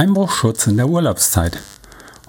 Einbruchschutz 0.00 0.66
in 0.66 0.78
der 0.78 0.88
Urlaubszeit. 0.88 1.58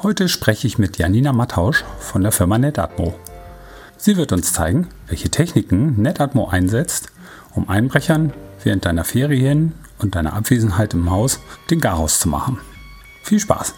Heute 0.03 0.27
spreche 0.27 0.67
ich 0.67 0.77
mit 0.77 0.97
Janina 0.97 1.31
Mattausch 1.31 1.85
von 1.99 2.21
der 2.21 2.33
Firma 2.33 2.57
Netatmo. 2.57 3.13
Sie 3.95 4.17
wird 4.17 4.33
uns 4.33 4.51
zeigen, 4.51 4.89
welche 5.07 5.29
Techniken 5.29 6.01
Netatmo 6.01 6.49
einsetzt, 6.49 7.13
um 7.55 7.69
Einbrechern 7.69 8.33
während 8.61 8.83
deiner 8.83 9.05
Ferien 9.05 9.71
und 9.99 10.15
deiner 10.15 10.33
Abwesenheit 10.33 10.93
im 10.93 11.09
Haus 11.09 11.39
den 11.69 11.79
Garaus 11.79 12.19
zu 12.19 12.27
machen. 12.27 12.57
Viel 13.23 13.39
Spaß! 13.39 13.73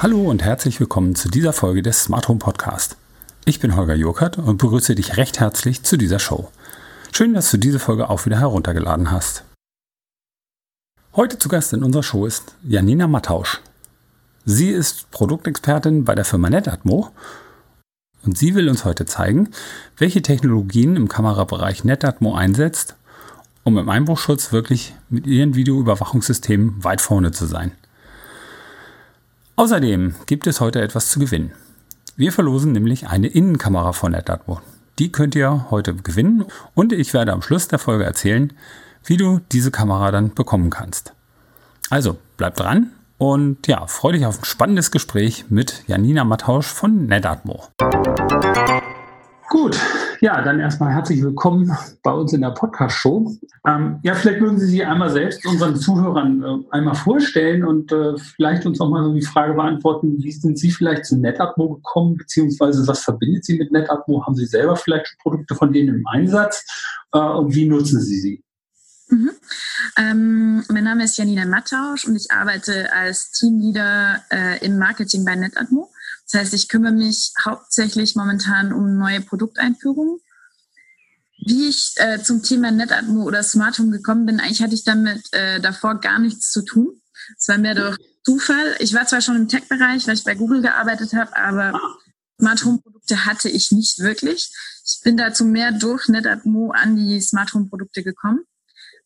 Hallo 0.00 0.22
und 0.22 0.42
herzlich 0.42 0.80
willkommen 0.80 1.14
zu 1.14 1.28
dieser 1.28 1.52
Folge 1.52 1.80
des 1.80 2.02
Smart 2.02 2.26
Home 2.28 2.40
Podcast. 2.40 2.96
Ich 3.44 3.60
bin 3.60 3.76
Holger 3.76 3.94
Jurkert 3.94 4.38
und 4.38 4.58
begrüße 4.58 4.96
dich 4.96 5.16
recht 5.16 5.38
herzlich 5.38 5.84
zu 5.84 5.96
dieser 5.96 6.18
Show. 6.18 6.50
Schön, 7.12 7.32
dass 7.32 7.50
du 7.52 7.58
diese 7.58 7.78
Folge 7.78 8.10
auch 8.10 8.26
wieder 8.26 8.38
heruntergeladen 8.38 9.12
hast. 9.12 9.44
Heute 11.14 11.38
zu 11.38 11.48
Gast 11.48 11.72
in 11.72 11.84
unserer 11.84 12.02
Show 12.02 12.26
ist 12.26 12.56
Janina 12.64 13.06
Mattausch. 13.06 13.60
Sie 14.44 14.70
ist 14.70 15.10
Produktexpertin 15.12 16.04
bei 16.04 16.16
der 16.16 16.24
Firma 16.24 16.50
Netatmo 16.50 17.10
und 18.24 18.36
sie 18.36 18.56
will 18.56 18.68
uns 18.68 18.84
heute 18.84 19.06
zeigen, 19.06 19.50
welche 19.96 20.22
Technologien 20.22 20.96
im 20.96 21.08
Kamerabereich 21.08 21.84
Netatmo 21.84 22.34
einsetzt, 22.34 22.96
um 23.62 23.78
im 23.78 23.88
Einbruchschutz 23.88 24.52
wirklich 24.52 24.94
mit 25.08 25.26
ihren 25.26 25.54
Videoüberwachungssystemen 25.54 26.82
weit 26.82 27.00
vorne 27.00 27.30
zu 27.30 27.46
sein. 27.46 27.72
Außerdem 29.56 30.16
gibt 30.26 30.48
es 30.48 30.60
heute 30.60 30.82
etwas 30.82 31.10
zu 31.10 31.20
gewinnen. 31.20 31.52
Wir 32.16 32.32
verlosen 32.32 32.72
nämlich 32.72 33.06
eine 33.06 33.28
Innenkamera 33.28 33.92
von 33.92 34.10
NetAtmo. 34.10 34.60
Die 34.98 35.12
könnt 35.12 35.36
ihr 35.36 35.70
heute 35.70 35.94
gewinnen 35.94 36.44
und 36.74 36.92
ich 36.92 37.14
werde 37.14 37.32
am 37.32 37.40
Schluss 37.40 37.68
der 37.68 37.78
Folge 37.78 38.04
erzählen, 38.04 38.52
wie 39.04 39.16
du 39.16 39.40
diese 39.52 39.70
Kamera 39.70 40.10
dann 40.10 40.34
bekommen 40.34 40.70
kannst. 40.70 41.12
Also 41.88 42.16
bleib 42.36 42.56
dran 42.56 42.90
und 43.18 43.68
ja, 43.68 43.86
freue 43.86 44.14
dich 44.14 44.26
auf 44.26 44.40
ein 44.40 44.44
spannendes 44.44 44.90
Gespräch 44.90 45.44
mit 45.50 45.84
Janina 45.86 46.24
Mattausch 46.24 46.66
von 46.66 47.06
NetAtmo. 47.06 47.62
Gut, 49.50 49.78
ja, 50.24 50.40
dann 50.40 50.58
erstmal 50.58 50.90
herzlich 50.94 51.22
willkommen 51.22 51.70
bei 52.02 52.10
uns 52.10 52.32
in 52.32 52.40
der 52.40 52.52
Podcast-Show. 52.52 53.36
Ähm, 53.66 54.00
ja, 54.02 54.14
vielleicht 54.14 54.40
mögen 54.40 54.58
Sie 54.58 54.64
sich 54.64 54.86
einmal 54.86 55.10
selbst 55.10 55.44
unseren 55.44 55.76
Zuhörern 55.76 56.42
äh, 56.42 56.74
einmal 56.74 56.94
vorstellen 56.94 57.62
und 57.62 57.92
äh, 57.92 58.16
vielleicht 58.16 58.64
uns 58.64 58.80
auch 58.80 58.88
mal 58.88 59.04
so 59.04 59.12
die 59.12 59.20
Frage 59.20 59.52
beantworten, 59.52 60.16
wie 60.22 60.32
sind 60.32 60.58
Sie 60.58 60.70
vielleicht 60.70 61.04
zu 61.04 61.18
NetAtmo 61.18 61.74
gekommen, 61.74 62.16
beziehungsweise 62.16 62.88
was 62.88 63.04
verbindet 63.04 63.44
Sie 63.44 63.58
mit 63.58 63.70
NetAtmo? 63.70 64.24
Haben 64.24 64.34
Sie 64.34 64.46
selber 64.46 64.76
vielleicht 64.76 65.14
Produkte 65.20 65.54
von 65.56 65.74
denen 65.74 65.96
im 65.96 66.06
Einsatz 66.06 66.64
äh, 67.12 67.18
und 67.18 67.54
wie 67.54 67.68
nutzen 67.68 68.00
Sie 68.00 68.18
sie? 68.18 68.44
Mhm. 69.10 69.30
Ähm, 69.98 70.64
mein 70.70 70.84
Name 70.84 71.04
ist 71.04 71.18
Janina 71.18 71.44
Mattausch 71.44 72.06
und 72.06 72.16
ich 72.16 72.30
arbeite 72.30 72.90
als 72.94 73.30
Teamleader 73.32 74.22
äh, 74.30 74.64
im 74.64 74.78
Marketing 74.78 75.26
bei 75.26 75.36
NetAtmo. 75.36 75.90
Das 76.30 76.40
heißt, 76.40 76.54
ich 76.54 76.68
kümmere 76.68 76.92
mich 76.92 77.32
hauptsächlich 77.44 78.16
momentan 78.16 78.72
um 78.72 78.96
neue 78.96 79.20
Produkteinführungen. 79.20 80.18
Wie 81.46 81.68
ich 81.68 81.94
äh, 81.96 82.22
zum 82.22 82.42
Thema 82.42 82.70
NetAtmo 82.70 83.24
oder 83.24 83.42
Smart 83.42 83.78
Home 83.78 83.90
gekommen 83.90 84.24
bin, 84.24 84.40
eigentlich 84.40 84.62
hatte 84.62 84.74
ich 84.74 84.84
damit 84.84 85.22
äh, 85.32 85.60
davor 85.60 86.00
gar 86.00 86.18
nichts 86.18 86.50
zu 86.50 86.62
tun. 86.62 87.02
Es 87.38 87.48
war 87.48 87.58
mehr 87.58 87.74
durch 87.74 87.98
Zufall. 88.24 88.76
Ich 88.78 88.94
war 88.94 89.06
zwar 89.06 89.20
schon 89.20 89.36
im 89.36 89.48
Tech-Bereich, 89.48 90.06
weil 90.06 90.14
ich 90.14 90.24
bei 90.24 90.34
Google 90.34 90.62
gearbeitet 90.62 91.12
habe, 91.12 91.36
aber 91.36 91.78
Smart 92.40 92.64
Home 92.64 92.78
Produkte 92.78 93.26
hatte 93.26 93.48
ich 93.50 93.70
nicht 93.72 93.98
wirklich. 93.98 94.50
Ich 94.86 95.00
bin 95.02 95.16
dazu 95.16 95.44
mehr 95.44 95.72
durch 95.72 96.08
NetAtmo 96.08 96.70
an 96.72 96.96
die 96.96 97.20
Smart 97.20 97.52
Home 97.52 97.68
Produkte 97.68 98.02
gekommen. 98.02 98.44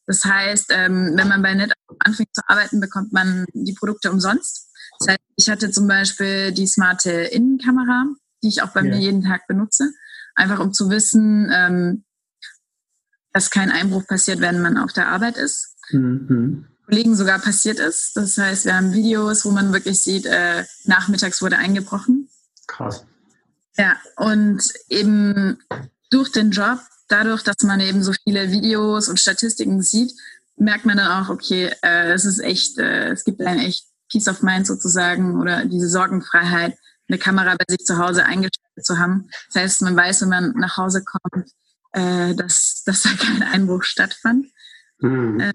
Das 0.08 0.24
heißt, 0.24 0.70
ähm, 0.70 1.12
wenn 1.16 1.28
man 1.28 1.42
bei 1.42 1.52
NetAtmo 1.52 1.96
anfängt 1.98 2.34
zu 2.34 2.40
arbeiten, 2.48 2.80
bekommt 2.80 3.12
man 3.12 3.44
die 3.52 3.74
Produkte 3.74 4.10
umsonst. 4.10 4.70
Das 4.98 5.08
heißt, 5.08 5.20
ich 5.36 5.50
hatte 5.50 5.70
zum 5.70 5.86
Beispiel 5.86 6.50
die 6.52 6.66
smarte 6.66 7.10
Innenkamera, 7.10 8.06
die 8.42 8.48
ich 8.48 8.62
auch 8.62 8.70
bei 8.70 8.80
yeah. 8.80 8.94
mir 8.94 9.00
jeden 9.00 9.22
Tag 9.22 9.46
benutze, 9.46 9.92
einfach 10.34 10.60
um 10.60 10.72
zu 10.72 10.88
wissen, 10.88 11.50
ähm, 11.52 12.04
dass 13.34 13.50
kein 13.50 13.70
Einbruch 13.70 14.06
passiert, 14.06 14.40
wenn 14.40 14.62
man 14.62 14.78
auf 14.78 14.94
der 14.94 15.08
Arbeit 15.08 15.36
ist. 15.36 15.76
Mhm. 15.90 16.66
Kollegen 16.86 17.14
sogar 17.14 17.38
passiert 17.38 17.78
ist. 17.78 18.16
Das 18.16 18.38
heißt, 18.38 18.64
wir 18.64 18.74
haben 18.74 18.94
Videos, 18.94 19.44
wo 19.44 19.50
man 19.50 19.74
wirklich 19.74 20.02
sieht, 20.02 20.24
äh, 20.24 20.64
nachmittags 20.84 21.42
wurde 21.42 21.58
eingebrochen. 21.58 22.30
Krass. 22.66 23.04
Ja, 23.76 23.96
und 24.16 24.72
eben 24.88 25.58
durch 26.10 26.32
den 26.32 26.50
Job, 26.50 26.80
dadurch, 27.08 27.42
dass 27.42 27.62
man 27.62 27.80
eben 27.80 28.02
so 28.02 28.12
viele 28.24 28.50
Videos 28.50 29.08
und 29.08 29.18
Statistiken 29.18 29.82
sieht, 29.82 30.12
merkt 30.56 30.86
man 30.86 30.96
dann 30.96 31.24
auch, 31.24 31.30
okay, 31.30 31.72
äh, 31.82 32.12
es 32.12 32.24
ist 32.24 32.40
echt, 32.40 32.78
äh, 32.78 33.10
es 33.10 33.24
gibt 33.24 33.40
einen 33.40 33.60
echt 33.60 33.86
Peace 34.10 34.28
of 34.28 34.42
Mind 34.42 34.66
sozusagen 34.66 35.40
oder 35.40 35.64
diese 35.64 35.88
Sorgenfreiheit, 35.88 36.76
eine 37.08 37.18
Kamera 37.18 37.56
bei 37.56 37.64
sich 37.68 37.84
zu 37.84 37.98
Hause 37.98 38.24
eingestellt 38.24 38.84
zu 38.84 38.98
haben. 38.98 39.28
Das 39.52 39.62
heißt, 39.62 39.82
man 39.82 39.96
weiß, 39.96 40.22
wenn 40.22 40.28
man 40.28 40.52
nach 40.56 40.76
Hause 40.76 41.04
kommt, 41.04 41.50
äh, 41.92 42.34
dass, 42.34 42.82
dass 42.84 43.02
da 43.02 43.10
kein 43.18 43.42
Einbruch 43.42 43.82
stattfand. 43.82 44.46
Mhm. 45.00 45.40
Äh, 45.40 45.52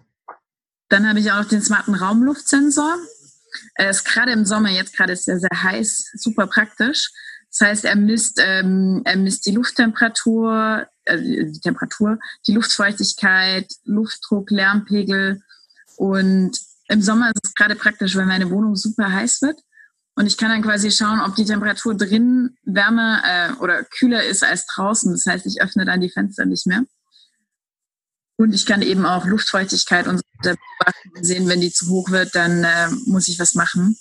dann 0.90 1.08
habe 1.08 1.20
ich 1.20 1.31
auch 1.31 1.38
noch 1.38 1.50
den 1.50 1.62
smarten 1.62 1.96
Raumluftsensor. 1.96 2.97
Er 3.75 3.90
ist 3.90 4.06
gerade 4.06 4.31
im 4.31 4.46
Sommer, 4.46 4.70
jetzt 4.70 4.96
gerade 4.96 5.14
ist 5.14 5.28
er 5.28 5.40
sehr 5.40 5.64
heiß, 5.64 6.12
super 6.16 6.47
praktisch. 6.47 7.12
Das 7.50 7.68
heißt, 7.68 7.85
er 7.85 7.96
misst, 7.96 8.40
ähm, 8.41 9.02
er 9.06 9.16
misst 9.16 9.46
die 9.46 9.52
Lufttemperatur, 9.52 10.88
äh, 11.06 11.18
die 11.18 11.59
Temperatur, 11.59 12.19
die 12.47 12.53
Luftfeuchtigkeit, 12.53 13.68
Luftdruck, 13.86 14.52
Lärmpegel 14.52 15.41
und 15.97 16.58
im 16.88 17.02
Sommer 17.02 17.30
ist 17.30 17.41
es 17.44 17.56
gerade 17.56 17.75
praktisch, 17.75 18.16
wenn 18.16 18.28
meine 18.28 18.50
Wohnung 18.50 18.75
super 18.75 19.12
heiß 19.12 19.41
wird. 19.41 19.59
Und 20.16 20.28
ich 20.28 20.38
kann 20.38 20.50
dann 20.50 20.62
quasi 20.62 20.91
schauen, 20.91 21.22
ob 21.22 21.36
die 21.36 21.46
Temperatur 21.46 21.96
drin 21.96 22.56
wärmer 22.64 23.24
äh, 23.25 23.53
oder 23.64 23.84
kühler 23.84 24.24
ist 24.24 24.44
als 24.44 24.68
draußen. 24.68 25.12
Das 25.12 25.25
heißt, 25.25 25.46
ich 25.47 25.62
öffne 25.62 25.86
dann 25.86 26.02
die 26.02 26.09
Fenster 26.09 26.46
nicht 26.46 26.68
mehr. 26.68 26.84
Und 28.35 28.53
ich 28.53 28.66
kann 28.66 28.81
eben 28.81 29.06
auch 29.06 29.25
Luftfeuchtigkeit 29.25 30.08
und 30.08 30.22
so 30.44 30.53
sehen, 31.22 31.47
wenn 31.47 31.62
die 31.62 31.72
zu 31.72 31.90
hoch 31.90 32.09
wird, 32.09 32.35
dann 32.35 32.64
äh, 32.64 32.90
muss 33.06 33.28
ich 33.28 33.40
was 33.40 33.56
machen. 33.56 33.97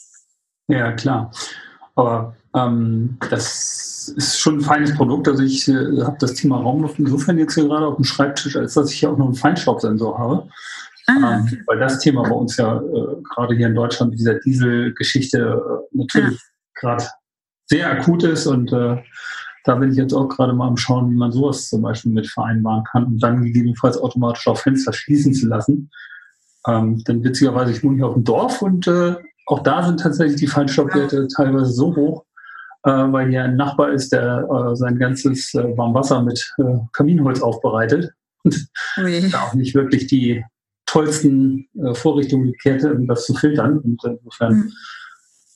Ja, 0.68 0.92
klar. 0.92 1.32
Aber 1.94 2.36
ähm, 2.54 3.16
das 3.30 4.12
ist 4.16 4.38
schon 4.38 4.58
ein 4.58 4.60
feines 4.62 4.94
Produkt. 4.94 5.28
Also 5.28 5.42
ich 5.42 5.68
äh, 5.68 6.02
habe 6.02 6.16
das 6.18 6.34
Thema 6.34 6.58
Raumluft 6.58 6.98
insofern 6.98 7.38
jetzt 7.38 7.54
hier 7.54 7.64
gerade 7.64 7.86
auf 7.86 7.96
dem 7.96 8.04
Schreibtisch, 8.04 8.56
als 8.56 8.74
dass 8.74 8.90
ich 8.90 9.00
hier 9.00 9.10
auch 9.10 9.18
noch 9.18 9.26
einen 9.26 9.34
Feinstaubsensor 9.34 10.18
habe. 10.18 10.48
Ah, 11.06 11.12
ähm, 11.12 11.42
okay. 11.44 11.56
ähm, 11.56 11.62
weil 11.66 11.78
das 11.78 11.98
Thema 11.98 12.22
bei 12.22 12.34
uns 12.34 12.56
ja 12.56 12.76
äh, 12.76 13.22
gerade 13.34 13.54
hier 13.54 13.68
in 13.68 13.74
Deutschland 13.74 14.10
mit 14.10 14.20
dieser 14.20 14.38
Dieselgeschichte 14.40 15.38
äh, 15.38 15.96
natürlich 15.96 16.38
ja. 16.38 16.80
gerade 16.80 17.04
sehr 17.66 17.90
akut 17.90 18.22
ist 18.24 18.46
und 18.46 18.72
äh, 18.72 19.02
da 19.64 19.76
bin 19.76 19.90
ich 19.90 19.96
jetzt 19.96 20.12
auch 20.12 20.28
gerade 20.28 20.52
mal 20.52 20.66
am 20.66 20.76
Schauen, 20.76 21.10
wie 21.10 21.16
man 21.16 21.30
sowas 21.30 21.68
zum 21.68 21.82
Beispiel 21.82 22.12
mit 22.12 22.26
vereinbaren 22.26 22.84
kann, 22.84 23.04
um 23.04 23.18
dann 23.18 23.42
gegebenenfalls 23.42 23.96
automatisch 23.96 24.46
auf 24.48 24.60
Fenster 24.60 24.92
schließen 24.92 25.32
zu 25.34 25.46
lassen. 25.46 25.90
Ähm, 26.66 27.02
denn 27.04 27.22
witzigerweise, 27.22 27.72
ich 27.72 27.82
wohne 27.82 27.96
hier 27.96 28.06
auf 28.08 28.14
dem 28.14 28.24
Dorf 28.24 28.60
und 28.62 28.86
äh, 28.86 29.14
auch 29.46 29.60
da 29.60 29.84
sind 29.84 30.00
tatsächlich 30.00 30.40
die 30.40 30.46
Feinstaubwerte 30.46 31.22
ja. 31.22 31.26
teilweise 31.34 31.72
so 31.72 31.94
hoch, 31.94 32.24
weil 32.90 33.30
hier 33.30 33.44
ein 33.44 33.56
Nachbar 33.56 33.92
ist, 33.92 34.12
der 34.12 34.48
äh, 34.48 34.76
sein 34.76 34.98
ganzes 34.98 35.54
äh, 35.54 35.76
Warmwasser 35.76 36.22
mit 36.22 36.52
äh, 36.58 36.78
Kaminholz 36.92 37.40
aufbereitet 37.40 38.12
und 38.44 38.68
Ui. 38.98 39.30
da 39.30 39.42
auch 39.42 39.54
nicht 39.54 39.74
wirklich 39.74 40.06
die 40.06 40.44
tollsten 40.86 41.68
äh, 41.82 41.94
Vorrichtungen 41.94 42.52
gekehrt, 42.52 42.84
um 42.84 43.06
das 43.06 43.24
zu 43.24 43.34
filtern. 43.34 43.78
Und 43.78 44.02
insofern 44.04 44.54
mhm. 44.54 44.72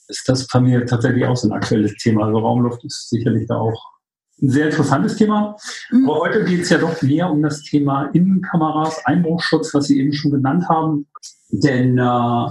ist 0.07 0.27
das 0.27 0.47
bei 0.47 0.59
mir 0.59 0.85
tatsächlich 0.85 1.25
auch 1.25 1.35
so 1.35 1.47
ein 1.47 1.53
aktuelles 1.53 1.95
Thema. 1.95 2.25
Also 2.25 2.39
Raumluft 2.39 2.83
ist 2.85 3.09
sicherlich 3.09 3.47
da 3.47 3.55
auch 3.55 3.97
ein 4.41 4.49
sehr 4.49 4.65
interessantes 4.69 5.15
Thema. 5.15 5.55
Mhm. 5.91 6.09
Aber 6.09 6.19
heute 6.21 6.45
geht 6.45 6.61
es 6.61 6.69
ja 6.69 6.77
doch 6.77 7.01
mehr 7.01 7.29
um 7.29 7.41
das 7.41 7.61
Thema 7.63 8.09
Innenkameras, 8.13 9.05
Einbruchschutz, 9.05 9.73
was 9.73 9.85
Sie 9.85 9.99
eben 9.99 10.13
schon 10.13 10.31
genannt 10.31 10.67
haben. 10.69 11.07
Denn 11.49 11.97
äh, 11.97 12.47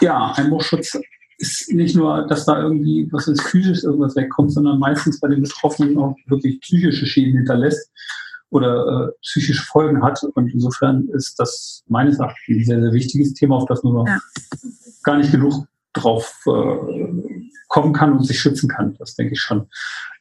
ja, 0.00 0.32
Einbruchschutz 0.36 0.98
ist 1.38 1.72
nicht 1.72 1.96
nur, 1.96 2.26
dass 2.26 2.44
da 2.44 2.60
irgendwie 2.60 3.08
was 3.12 3.28
ist 3.28 3.42
physisch 3.42 3.84
irgendwas 3.84 4.16
wegkommt, 4.16 4.52
sondern 4.52 4.78
meistens 4.78 5.20
bei 5.20 5.28
den 5.28 5.42
Betroffenen 5.42 5.96
auch 5.98 6.16
wirklich 6.26 6.60
psychische 6.60 7.06
Schäden 7.06 7.36
hinterlässt 7.36 7.90
oder 8.50 9.08
äh, 9.08 9.12
psychische 9.22 9.62
Folgen 9.62 10.02
hat. 10.02 10.22
Und 10.34 10.52
insofern 10.52 11.08
ist 11.08 11.38
das 11.38 11.84
meines 11.86 12.18
Erachtens 12.18 12.42
ein 12.48 12.64
sehr, 12.64 12.80
sehr 12.82 12.92
wichtiges 12.92 13.34
Thema, 13.34 13.56
auf 13.56 13.66
das 13.66 13.82
man 13.82 14.06
ja. 14.06 14.18
gar 15.04 15.18
nicht 15.18 15.30
genug 15.30 15.66
drauf 15.92 16.34
äh, 16.46 17.08
kommen 17.68 17.92
kann 17.92 18.14
und 18.14 18.24
sich 18.24 18.38
schützen 18.38 18.68
kann. 18.68 18.96
Das 18.98 19.14
denke 19.14 19.34
ich 19.34 19.40
schon. 19.40 19.68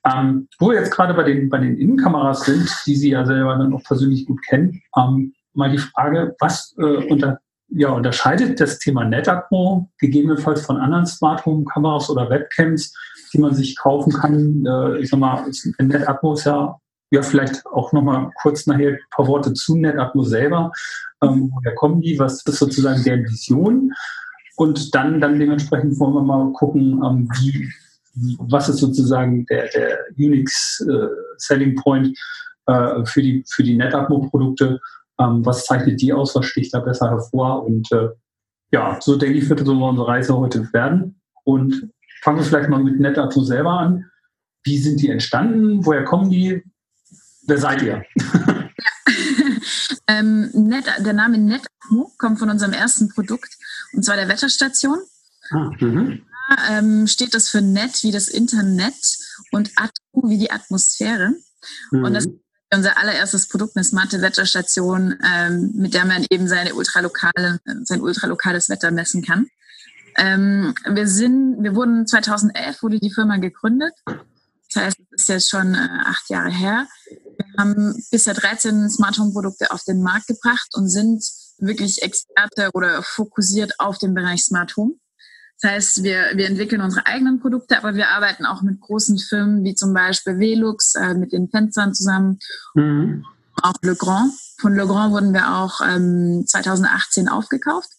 Ähm, 0.06 0.48
wo 0.60 0.70
wir 0.70 0.76
jetzt 0.76 0.92
gerade 0.92 1.14
bei 1.14 1.24
den, 1.24 1.50
bei 1.50 1.58
den 1.58 1.78
Innenkameras 1.78 2.46
sind, 2.46 2.70
die 2.86 2.96
Sie 2.96 3.10
ja 3.10 3.26
selber 3.26 3.58
dann 3.58 3.74
auch 3.74 3.84
persönlich 3.84 4.26
gut 4.26 4.40
kennen, 4.48 4.82
ähm, 4.96 5.34
mal 5.54 5.72
die 5.72 5.78
Frage, 5.78 6.36
was 6.40 6.76
äh, 6.78 7.12
unter 7.12 7.40
ja, 7.70 7.90
unterscheidet 7.90 8.60
das 8.60 8.80
Thema 8.80 9.04
NetAtmo 9.06 9.90
gegebenenfalls 10.00 10.66
von 10.66 10.78
anderen 10.78 11.06
Smart 11.06 11.46
Home 11.46 11.66
Kameras 11.66 12.10
oder 12.10 12.30
Webcams, 12.30 12.94
die 13.34 13.40
man 13.40 13.54
sich 13.54 13.78
kaufen 13.78 14.14
kann? 14.14 14.66
Äh, 14.66 15.00
ich 15.00 15.10
sag 15.10 15.20
mal, 15.20 15.46
NetAtmo 15.80 16.34
ist 16.34 16.46
ja, 16.46 16.80
ja 17.12 17.22
vielleicht 17.22 17.66
auch 17.68 17.92
nochmal 17.92 18.30
kurz 18.42 18.68
nachher 18.68 18.92
ein 18.92 19.00
paar 19.12 19.28
Worte 19.28 19.54
zu 19.54 19.76
NetAtmo 19.76 20.24
selber. 20.24 20.72
Ähm, 21.22 21.52
woher 21.54 21.76
kommen 21.76 22.02
die? 22.02 22.18
Was 22.20 22.46
ist 22.46 22.58
sozusagen 22.58 23.04
der 23.04 23.20
Vision? 23.24 23.92
Und 24.56 24.96
dann, 24.96 25.22
dann 25.22 25.40
dementsprechend 25.40 26.00
wollen 26.00 26.14
wir 26.14 26.24
mal 26.24 26.52
gucken, 26.54 27.02
ähm, 27.04 27.30
wie, 27.40 27.70
was 28.40 28.70
ist 28.70 28.78
sozusagen 28.78 29.46
der, 29.46 29.68
der 29.70 30.00
Unix 30.18 30.80
äh, 30.90 31.08
Selling 31.38 31.76
Point 31.76 32.18
äh, 32.66 33.06
für 33.06 33.22
die, 33.22 33.44
für 33.48 33.64
die 33.64 33.76
NetAtmo-Produkte. 33.76 34.80
Ähm, 35.20 35.46
was 35.46 35.66
zeichnet 35.66 36.02
die 36.02 36.14
aus? 36.14 36.36
Was 36.36 36.46
sticht 36.46 36.74
da 36.74 36.80
besser 36.80 37.10
hervor? 37.10 37.66
Und 37.66 37.92
äh, 37.92 38.10
ja, 38.72 39.00
so 39.02 39.16
denke 39.16 39.38
ich, 39.38 39.50
wird 39.50 39.66
so 39.66 39.72
unsere 39.72 40.08
Reise 40.08 40.38
heute 40.38 40.72
werden. 40.74 41.22
Und 41.44 41.92
fangen 42.22 42.40
wir 42.40 42.46
vielleicht 42.46 42.70
mal 42.70 42.84
mit 42.84 43.00
NetAtmo 43.00 43.44
selber 43.44 43.80
an. 43.80 44.06
Wie 44.64 44.78
sind 44.78 45.02
die 45.02 45.10
entstanden? 45.10 45.86
Woher 45.86 46.04
kommen 46.04 46.30
die? 46.30 46.64
Wer 47.48 47.58
seid 47.58 47.82
ihr? 47.82 48.04
Ja. 48.16 48.70
ähm, 50.08 50.50
Net, 50.54 50.86
der 51.00 51.14
Name 51.14 51.38
NetAtmo 51.38 52.12
kommt 52.18 52.40
von 52.40 52.50
unserem 52.50 52.74
ersten 52.74 53.10
Produkt, 53.10 53.58
und 53.94 54.04
zwar 54.04 54.18
der 54.18 54.28
Wetterstation. 54.28 55.00
Ah, 55.52 55.72
mhm. 55.80 56.24
da, 56.50 56.78
ähm, 56.78 57.08
steht 57.08 57.34
das 57.34 57.50
für 57.50 57.62
Net 57.62 58.04
wie 58.04 58.12
das 58.12 58.28
Internet 58.28 59.18
und 59.52 59.72
Atmo 59.78 60.30
wie 60.30 60.38
die 60.38 60.52
Atmosphäre. 60.52 61.34
Mhm. 61.92 62.04
Und 62.04 62.14
das 62.14 62.26
ist 62.26 62.34
unser 62.74 62.98
allererstes 62.98 63.48
Produkt, 63.48 63.76
eine 63.76 63.84
smarte 63.84 64.22
Wetterstation, 64.22 65.18
ähm, 65.24 65.72
mit 65.74 65.94
der 65.94 66.06
man 66.06 66.26
eben 66.30 66.48
seine 66.48 66.76
ultralokale, 66.76 67.60
sein 67.84 68.02
ultralokales 68.02 68.70
Wetter 68.70 68.92
messen 68.92 69.24
kann. 69.24 69.48
Ähm, 70.18 70.74
wir 70.90 71.08
sind, 71.08 71.64
wir 71.64 71.76
wurden 71.76 72.08
2011 72.08 72.82
wurde 72.82 73.00
die 73.00 73.14
Firma 73.14 73.38
gegründet. 73.38 73.94
Das 74.06 74.84
heißt, 74.84 74.98
es 75.12 75.22
ist 75.22 75.30
jetzt 75.30 75.50
schon 75.50 75.76
äh, 75.76 75.88
acht 76.06 76.30
Jahre 76.30 76.50
her. 76.50 76.88
Wir 77.38 77.46
haben 77.58 78.04
bisher 78.12 78.34
13 78.34 78.90
Smart 78.90 79.18
Home 79.20 79.32
Produkte 79.32 79.72
auf 79.72 79.84
den 79.84 80.02
Markt 80.02 80.28
gebracht 80.28 80.70
und 80.74 80.90
sind 80.90 81.24
wirklich 81.60 82.02
Experte 82.02 82.72
oder 82.74 83.02
fokussiert 83.04 83.80
auf 83.80 83.98
den 83.98 84.14
Bereich 84.14 84.44
Smart 84.44 84.76
Home. 84.76 84.96
Das 85.62 85.72
heißt, 85.72 86.04
wir, 86.04 86.32
wir 86.36 86.48
entwickeln 86.48 86.82
unsere 86.82 87.08
eigenen 87.08 87.40
Produkte, 87.40 87.78
aber 87.78 87.96
wir 87.96 88.10
arbeiten 88.10 88.46
auch 88.46 88.62
mit 88.62 88.80
großen 88.80 89.18
Firmen 89.18 89.64
wie 89.64 89.74
zum 89.74 89.94
Beispiel 89.94 90.38
Velux, 90.38 90.94
äh, 90.96 91.16
mit 91.16 91.32
den 91.32 91.50
Fenstern 91.50 91.96
zusammen, 91.96 92.40
mhm. 92.76 93.26
auch 93.64 93.74
Legrand. 93.82 94.34
Von 94.60 94.76
Legrand 94.76 95.14
wurden 95.14 95.34
wir 95.34 95.56
auch 95.56 95.82
ähm, 95.82 96.44
2018 96.46 97.28
aufgekauft. 97.28 97.90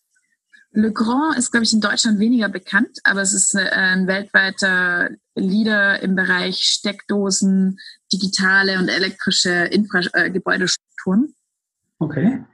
Legrand 0.70 1.36
ist, 1.36 1.50
glaube 1.50 1.64
ich, 1.64 1.72
in 1.72 1.80
Deutschland 1.80 2.20
weniger 2.20 2.48
bekannt, 2.48 2.98
aber 3.02 3.22
es 3.22 3.32
ist 3.32 3.54
äh, 3.54 3.68
ein 3.70 4.06
weltweiter 4.06 5.10
Leader 5.34 6.00
im 6.00 6.14
Bereich 6.14 6.58
Steckdosen, 6.58 7.78
digitale 8.12 8.78
und 8.78 8.88
elektrische 8.88 9.50
Infra 9.50 10.00
äh, 10.12 10.30
Gebäudestrukturen. 10.30 11.34
Okay. 11.98 12.44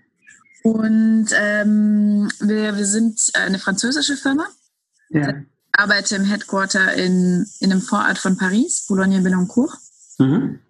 Und 0.63 1.27
ähm, 1.39 2.31
wir, 2.41 2.79
wir 2.79 2.87
sind 2.87 3.21
eine 3.35 3.59
französische 3.59 4.17
Firma 4.17 4.47
ja. 5.15 5.29
Ich 5.31 5.81
arbeite 5.81 6.17
im 6.17 6.25
Headquarter 6.25 6.95
in, 6.95 7.47
in 7.61 7.73
einem 7.73 7.81
Vorort 7.81 8.19
von 8.19 8.37
Paris, 8.37 8.87
Boulogne-Billancourt. 8.87 9.73
Mhm. 10.19 10.61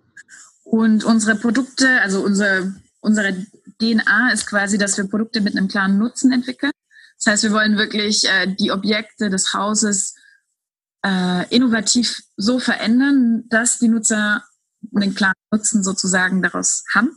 Und 0.65 1.05
unsere 1.05 1.37
Produkte, 1.37 2.01
also 2.01 2.25
unsere, 2.25 2.75
unsere 3.01 3.35
DNA 3.81 4.33
ist 4.33 4.47
quasi, 4.47 4.79
dass 4.79 4.97
wir 4.97 5.05
Produkte 5.05 5.41
mit 5.41 5.57
einem 5.57 5.69
klaren 5.69 5.99
Nutzen 5.99 6.33
entwickeln. 6.33 6.73
Das 7.19 7.33
heißt, 7.33 7.43
wir 7.45 7.53
wollen 7.53 7.77
wirklich 7.77 8.25
äh, 8.29 8.47
die 8.47 8.71
Objekte 8.71 9.31
des 9.31 9.53
Hauses 9.53 10.15
äh, 11.05 11.47
innovativ 11.55 12.23
so 12.37 12.59
verändern, 12.59 13.45
dass 13.49 13.79
die 13.79 13.89
Nutzer 13.89 14.43
einen 14.95 15.15
klaren 15.15 15.35
Nutzen 15.51 15.85
sozusagen 15.85 16.43
daraus 16.43 16.85
haben. 16.95 17.17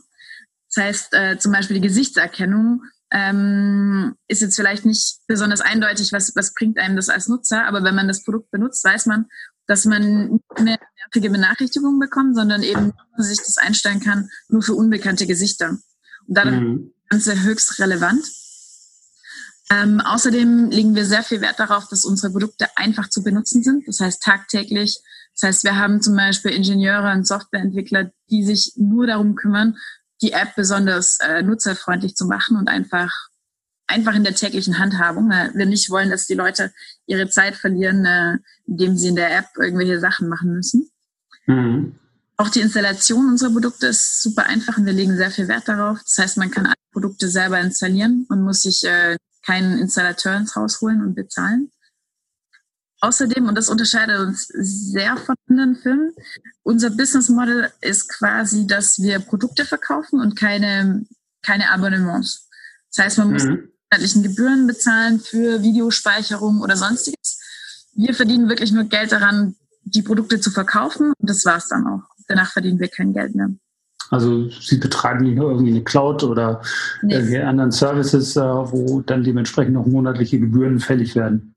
Das 0.74 0.84
heißt, 0.84 1.14
äh, 1.14 1.38
zum 1.38 1.52
Beispiel 1.52 1.80
die 1.80 1.88
Gesichtserkennung 1.88 2.82
ähm, 3.10 4.14
ist 4.26 4.42
jetzt 4.42 4.56
vielleicht 4.56 4.84
nicht 4.84 5.20
besonders 5.26 5.60
eindeutig, 5.60 6.12
was, 6.12 6.34
was 6.36 6.52
bringt 6.52 6.78
einem 6.78 6.96
das 6.96 7.08
als 7.08 7.28
Nutzer, 7.28 7.64
aber 7.66 7.82
wenn 7.82 7.94
man 7.94 8.08
das 8.08 8.22
Produkt 8.22 8.50
benutzt, 8.50 8.84
weiß 8.84 9.06
man, 9.06 9.26
dass 9.66 9.84
man 9.84 10.32
nicht 10.32 10.60
mehr 10.60 10.78
nervige 11.04 11.30
Benachrichtigungen 11.30 11.98
bekommt, 11.98 12.36
sondern 12.36 12.62
eben 12.62 12.92
sich 13.16 13.38
das 13.38 13.58
einstellen 13.58 14.00
kann, 14.00 14.28
nur 14.48 14.62
für 14.62 14.74
unbekannte 14.74 15.26
Gesichter. 15.26 15.70
Und 15.70 16.36
dadurch 16.36 16.60
mhm. 16.60 16.76
ist 16.76 16.92
das 17.10 17.26
Ganze 17.26 17.42
höchst 17.44 17.78
relevant. 17.78 18.24
Ähm, 19.70 20.00
außerdem 20.00 20.70
legen 20.70 20.94
wir 20.94 21.04
sehr 21.04 21.22
viel 21.22 21.42
Wert 21.42 21.58
darauf, 21.58 21.88
dass 21.88 22.04
unsere 22.04 22.32
Produkte 22.32 22.68
einfach 22.76 23.08
zu 23.10 23.22
benutzen 23.22 23.62
sind, 23.62 23.86
das 23.86 24.00
heißt 24.00 24.22
tagtäglich. 24.22 24.98
Das 25.34 25.48
heißt, 25.48 25.64
wir 25.64 25.76
haben 25.76 26.00
zum 26.00 26.16
Beispiel 26.16 26.52
Ingenieure 26.52 27.12
und 27.12 27.26
Softwareentwickler, 27.26 28.10
die 28.30 28.44
sich 28.44 28.72
nur 28.76 29.06
darum 29.06 29.34
kümmern, 29.34 29.76
die 30.22 30.32
App 30.32 30.54
besonders 30.56 31.18
äh, 31.20 31.42
nutzerfreundlich 31.42 32.14
zu 32.14 32.26
machen 32.26 32.56
und 32.56 32.68
einfach 32.68 33.12
einfach 33.86 34.14
in 34.14 34.24
der 34.24 34.34
täglichen 34.34 34.78
Handhabung. 34.78 35.30
Weil 35.30 35.52
wir 35.54 35.66
nicht 35.66 35.90
wollen, 35.90 36.10
dass 36.10 36.26
die 36.26 36.34
Leute 36.34 36.72
ihre 37.06 37.28
Zeit 37.28 37.56
verlieren, 37.56 38.04
äh, 38.04 38.38
indem 38.66 38.96
sie 38.96 39.08
in 39.08 39.16
der 39.16 39.36
App 39.36 39.46
irgendwelche 39.56 40.00
Sachen 40.00 40.28
machen 40.28 40.52
müssen. 40.52 40.90
Mhm. 41.46 41.94
Auch 42.36 42.50
die 42.50 42.60
Installation 42.60 43.26
unserer 43.26 43.50
Produkte 43.50 43.88
ist 43.88 44.22
super 44.22 44.46
einfach 44.46 44.78
und 44.78 44.86
wir 44.86 44.92
legen 44.92 45.16
sehr 45.16 45.30
viel 45.30 45.48
Wert 45.48 45.66
darauf. 45.66 45.98
Das 46.04 46.18
heißt, 46.18 46.36
man 46.36 46.52
kann 46.52 46.66
alle 46.66 46.74
Produkte 46.92 47.28
selber 47.28 47.58
installieren 47.58 48.26
und 48.28 48.42
muss 48.42 48.62
sich 48.62 48.84
äh, 48.84 49.16
keinen 49.44 49.78
Installateur 49.78 50.36
ins 50.36 50.54
Haus 50.54 50.80
holen 50.80 51.02
und 51.02 51.14
bezahlen. 51.14 51.70
Außerdem, 53.00 53.46
und 53.46 53.54
das 53.54 53.68
unterscheidet 53.68 54.18
uns 54.18 54.48
sehr 54.48 55.16
von 55.16 55.36
anderen 55.48 55.76
Firmen, 55.76 56.12
unser 56.62 56.90
Business 56.90 57.28
Model 57.28 57.70
ist 57.80 58.08
quasi, 58.08 58.66
dass 58.66 59.00
wir 59.00 59.20
Produkte 59.20 59.64
verkaufen 59.64 60.20
und 60.20 60.36
keine, 60.36 61.06
keine 61.42 61.70
Abonnements. 61.70 62.48
Das 62.94 63.04
heißt, 63.04 63.18
man 63.18 63.32
muss 63.32 63.44
mhm. 63.44 63.68
monatlichen 63.90 64.22
Gebühren 64.24 64.66
bezahlen 64.66 65.20
für 65.20 65.62
Videospeicherung 65.62 66.60
oder 66.60 66.76
sonstiges. 66.76 67.40
Wir 67.94 68.14
verdienen 68.14 68.48
wirklich 68.48 68.72
nur 68.72 68.84
Geld 68.84 69.12
daran, 69.12 69.54
die 69.84 70.02
Produkte 70.02 70.40
zu 70.40 70.50
verkaufen 70.50 71.12
und 71.18 71.30
das 71.30 71.44
war's 71.44 71.68
dann 71.68 71.86
auch. 71.86 72.02
Danach 72.26 72.52
verdienen 72.52 72.80
wir 72.80 72.88
kein 72.88 73.12
Geld 73.12 73.34
mehr. 73.34 73.48
Also 74.10 74.48
Sie 74.50 74.78
betreiben 74.78 75.24
nicht 75.24 75.36
nur 75.36 75.50
irgendwie 75.50 75.70
eine 75.70 75.84
Cloud 75.84 76.24
oder 76.24 76.62
nee. 77.02 77.14
irgendwelche 77.14 77.46
anderen 77.46 77.70
Services, 77.70 78.36
äh, 78.36 78.40
wo 78.40 79.00
dann 79.02 79.22
dementsprechend 79.22 79.74
noch 79.74 79.86
monatliche 79.86 80.40
Gebühren 80.40 80.80
fällig 80.80 81.14
werden. 81.14 81.54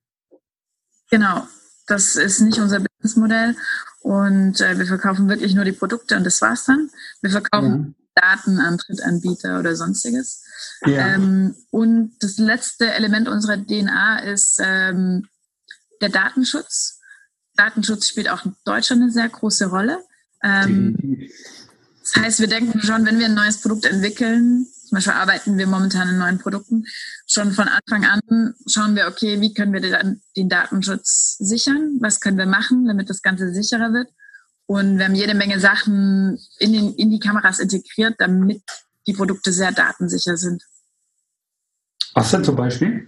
Genau, 1.11 1.45
das 1.87 2.15
ist 2.15 2.39
nicht 2.39 2.59
unser 2.59 2.79
Businessmodell 2.79 3.55
und 3.99 4.61
äh, 4.61 4.79
wir 4.79 4.85
verkaufen 4.85 5.27
wirklich 5.29 5.53
nur 5.53 5.65
die 5.65 5.73
Produkte 5.73 6.15
und 6.15 6.23
das 6.23 6.41
war's 6.41 6.63
dann. 6.65 6.89
Wir 7.21 7.31
verkaufen 7.31 7.95
ja. 8.15 8.21
Daten 8.21 8.59
an 8.59 8.77
Drittanbieter 8.77 9.59
oder 9.59 9.75
sonstiges. 9.75 10.43
Ja. 10.85 11.15
Ähm, 11.15 11.55
und 11.69 12.13
das 12.21 12.37
letzte 12.37 12.93
Element 12.93 13.27
unserer 13.27 13.57
DNA 13.57 14.19
ist 14.19 14.59
ähm, 14.63 15.27
der 16.01 16.09
Datenschutz. 16.09 16.99
Datenschutz 17.55 18.07
spielt 18.07 18.29
auch 18.29 18.45
in 18.45 18.55
Deutschland 18.63 19.03
eine 19.03 19.11
sehr 19.11 19.29
große 19.29 19.65
Rolle. 19.67 19.99
Ähm, 20.41 21.29
das 22.01 22.15
heißt, 22.15 22.39
wir 22.39 22.47
denken 22.47 22.81
schon, 22.81 23.05
wenn 23.05 23.19
wir 23.19 23.25
ein 23.25 23.35
neues 23.35 23.61
Produkt 23.61 23.85
entwickeln, 23.85 24.65
zum 24.91 24.97
Beispiel 24.97 25.13
arbeiten 25.13 25.57
wir 25.57 25.67
momentan 25.67 26.09
in 26.09 26.17
neuen 26.17 26.37
Produkten, 26.37 26.83
schon 27.25 27.53
von 27.53 27.69
Anfang 27.69 28.03
an 28.03 28.53
schauen 28.67 28.93
wir, 28.93 29.07
okay, 29.07 29.39
wie 29.39 29.53
können 29.53 29.71
wir 29.71 29.79
den, 29.79 30.21
den 30.35 30.49
Datenschutz 30.49 31.37
sichern? 31.39 31.97
Was 32.01 32.19
können 32.19 32.37
wir 32.37 32.45
machen, 32.45 32.85
damit 32.87 33.09
das 33.09 33.21
Ganze 33.21 33.53
sicherer 33.53 33.93
wird? 33.93 34.09
Und 34.65 34.97
wir 34.97 35.05
haben 35.05 35.15
jede 35.15 35.33
Menge 35.33 35.61
Sachen 35.61 36.37
in, 36.59 36.73
den, 36.73 36.93
in 36.95 37.09
die 37.09 37.19
Kameras 37.19 37.59
integriert, 37.59 38.15
damit 38.17 38.63
die 39.07 39.13
Produkte 39.13 39.53
sehr 39.53 39.71
datensicher 39.71 40.35
sind. 40.35 40.61
Was 42.13 42.31
denn 42.31 42.43
zum 42.43 42.57
Beispiel? 42.57 43.07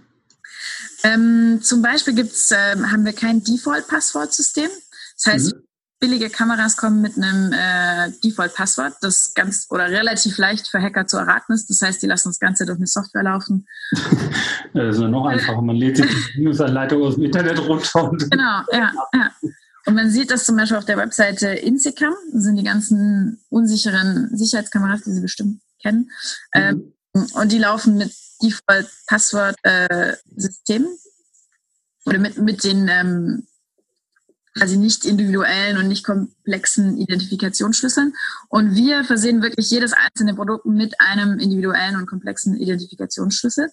Ähm, 1.02 1.60
zum 1.62 1.82
Beispiel 1.82 2.14
gibt's, 2.14 2.50
äh, 2.50 2.76
haben 2.76 3.04
wir 3.04 3.12
kein 3.12 3.44
Default-Passwortsystem. 3.44 4.70
Das 5.16 5.34
heißt, 5.34 5.54
mhm 5.54 5.63
billige 6.04 6.28
Kameras 6.28 6.76
kommen 6.76 7.00
mit 7.00 7.16
einem 7.16 7.54
äh, 7.54 8.10
Default-Passwort, 8.22 8.96
das 9.00 9.32
ganz 9.34 9.66
oder 9.70 9.88
relativ 9.88 10.36
leicht 10.36 10.68
für 10.68 10.78
Hacker 10.78 11.06
zu 11.06 11.16
erraten 11.16 11.54
ist. 11.54 11.70
Das 11.70 11.80
heißt, 11.80 12.02
die 12.02 12.06
lassen 12.06 12.28
das 12.28 12.38
Ganze 12.38 12.66
durch 12.66 12.76
eine 12.76 12.86
Software 12.86 13.22
laufen. 13.22 13.66
das 14.74 14.96
ist 14.96 15.02
noch 15.02 15.24
einfacher. 15.24 15.62
Man 15.62 15.76
lädt 15.76 15.96
sich 15.96 16.10
die 16.36 16.42
Newsanleitung 16.42 17.02
aus 17.02 17.14
dem 17.14 17.24
Internet 17.24 17.58
runter. 17.60 18.10
Und 18.10 18.30
genau, 18.30 18.60
ja, 18.70 18.92
ja. 19.14 19.30
Und 19.86 19.94
man 19.94 20.10
sieht 20.10 20.30
das 20.30 20.44
zum 20.44 20.58
Beispiel 20.58 20.76
auf 20.76 20.84
der 20.84 20.98
Webseite 20.98 21.48
Insecam. 21.48 22.12
Das 22.34 22.42
sind 22.42 22.56
die 22.56 22.64
ganzen 22.64 23.42
unsicheren 23.48 24.28
Sicherheitskameras, 24.36 25.04
die 25.04 25.12
Sie 25.12 25.22
bestimmt 25.22 25.62
kennen. 25.80 26.10
Mhm. 26.54 26.92
Ähm, 27.14 27.26
und 27.32 27.50
die 27.50 27.58
laufen 27.58 27.96
mit 27.96 28.12
Default-Passwort-Systemen 28.42 30.88
äh, 30.88 32.04
oder 32.04 32.18
mit, 32.18 32.36
mit 32.36 32.62
den 32.62 32.88
ähm, 32.88 33.46
quasi 34.56 34.76
nicht 34.76 35.04
individuellen 35.04 35.78
und 35.78 35.88
nicht 35.88 36.04
komplexen 36.04 36.96
Identifikationsschlüsseln. 36.96 38.14
Und 38.48 38.74
wir 38.74 39.04
versehen 39.04 39.42
wirklich 39.42 39.70
jedes 39.70 39.92
einzelne 39.92 40.34
Produkt 40.34 40.66
mit 40.66 41.00
einem 41.00 41.38
individuellen 41.38 41.96
und 41.96 42.06
komplexen 42.06 42.56
Identifikationsschlüssel. 42.56 43.70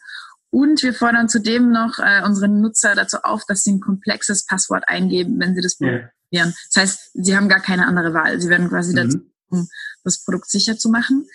Und 0.49 0.83
wir 0.83 0.93
fordern 0.93 1.29
zudem 1.29 1.71
noch 1.71 1.99
äh, 1.99 2.23
unsere 2.25 2.49
Nutzer 2.49 2.95
dazu 2.95 3.17
auf, 3.23 3.45
dass 3.45 3.63
sie 3.63 3.73
ein 3.73 3.79
komplexes 3.79 4.45
Passwort 4.45 4.83
eingeben, 4.87 5.39
wenn 5.39 5.55
sie 5.55 5.61
das 5.61 5.77
probieren. 5.77 6.09
Yeah. 6.33 6.53
Das 6.73 6.83
heißt, 6.83 7.11
sie 7.13 7.35
haben 7.35 7.47
gar 7.47 7.61
keine 7.61 7.87
andere 7.87 8.13
Wahl. 8.13 8.39
Sie 8.41 8.49
werden 8.49 8.69
quasi 8.69 8.91
mhm. 8.91 8.95
dazu, 8.95 9.19
um 9.49 9.67
das 10.03 10.23
Produkt 10.23 10.49
sicher 10.49 10.77
zu 10.77 10.89
machen. 10.89 11.27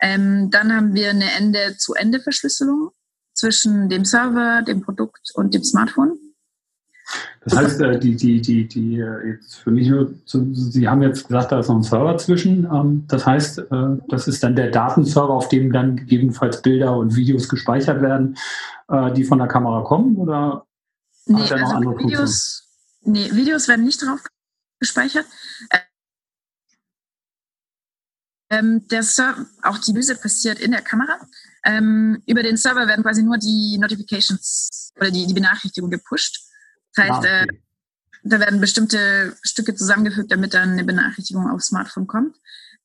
Ähm, 0.00 0.50
dann 0.50 0.74
haben 0.74 0.94
wir 0.94 1.10
eine 1.10 1.30
Ende-zu-Ende-Verschlüsselung 1.32 2.90
zwischen 3.32 3.88
dem 3.88 4.04
Server, 4.04 4.62
dem 4.62 4.82
Produkt 4.82 5.30
und 5.34 5.54
dem 5.54 5.62
Smartphone. 5.62 6.18
Das 7.44 7.56
heißt, 7.56 7.80
äh, 7.82 7.98
die, 7.98 8.16
die, 8.16 8.40
die, 8.40 8.66
die, 8.66 8.98
äh, 8.98 9.32
jetzt 9.32 9.56
für 9.56 9.70
mich 9.70 9.88
nur, 9.88 10.14
Sie 10.24 10.88
haben 10.88 11.02
jetzt 11.02 11.28
gesagt, 11.28 11.52
da 11.52 11.60
ist 11.60 11.68
noch 11.68 11.76
ein 11.76 11.82
Server 11.82 12.16
zwischen. 12.16 12.64
Ähm, 12.64 13.04
das 13.08 13.26
heißt, 13.26 13.58
äh, 13.58 13.96
das 14.08 14.26
ist 14.28 14.42
dann 14.42 14.56
der 14.56 14.70
Datenserver, 14.70 15.34
auf 15.34 15.48
dem 15.48 15.72
dann 15.72 15.96
gegebenenfalls 15.96 16.62
Bilder 16.62 16.96
und 16.96 17.14
Videos 17.16 17.48
gespeichert 17.48 18.00
werden, 18.00 18.36
die 19.16 19.24
von 19.24 19.38
der 19.38 19.48
Kamera 19.48 19.80
kommen, 19.80 20.16
oder 20.16 20.66
nee, 21.24 21.40
hat 21.40 21.52
er 21.52 21.58
noch 21.60 21.74
also 21.74 21.76
andere 21.76 21.98
Videos, 21.98 22.64
Nee, 23.04 23.30
Videos 23.32 23.68
werden 23.68 23.84
nicht 23.84 24.02
drauf 24.02 24.20
gespeichert. 24.80 25.26
Ähm, 28.50 28.86
der 28.88 29.02
Server, 29.02 29.46
auch 29.62 29.78
die 29.78 29.92
Lyse 29.92 30.16
passiert 30.16 30.58
in 30.58 30.70
der 30.70 30.82
Kamera. 30.82 31.18
Ähm, 31.64 32.22
über 32.26 32.42
den 32.42 32.56
Server 32.56 32.86
werden 32.86 33.02
quasi 33.02 33.22
nur 33.22 33.38
die 33.38 33.78
Notifications 33.78 34.92
oder 34.96 35.10
die, 35.10 35.26
die 35.26 35.34
Benachrichtigungen 35.34 35.98
gepusht. 35.98 36.43
Das 36.94 37.08
heißt, 37.08 37.24
äh, 37.24 37.46
da 38.24 38.40
werden 38.40 38.60
bestimmte 38.60 39.36
Stücke 39.42 39.74
zusammengefügt, 39.74 40.32
damit 40.32 40.54
dann 40.54 40.70
eine 40.70 40.84
Benachrichtigung 40.84 41.50
aufs 41.50 41.66
Smartphone 41.66 42.06
kommt. 42.06 42.36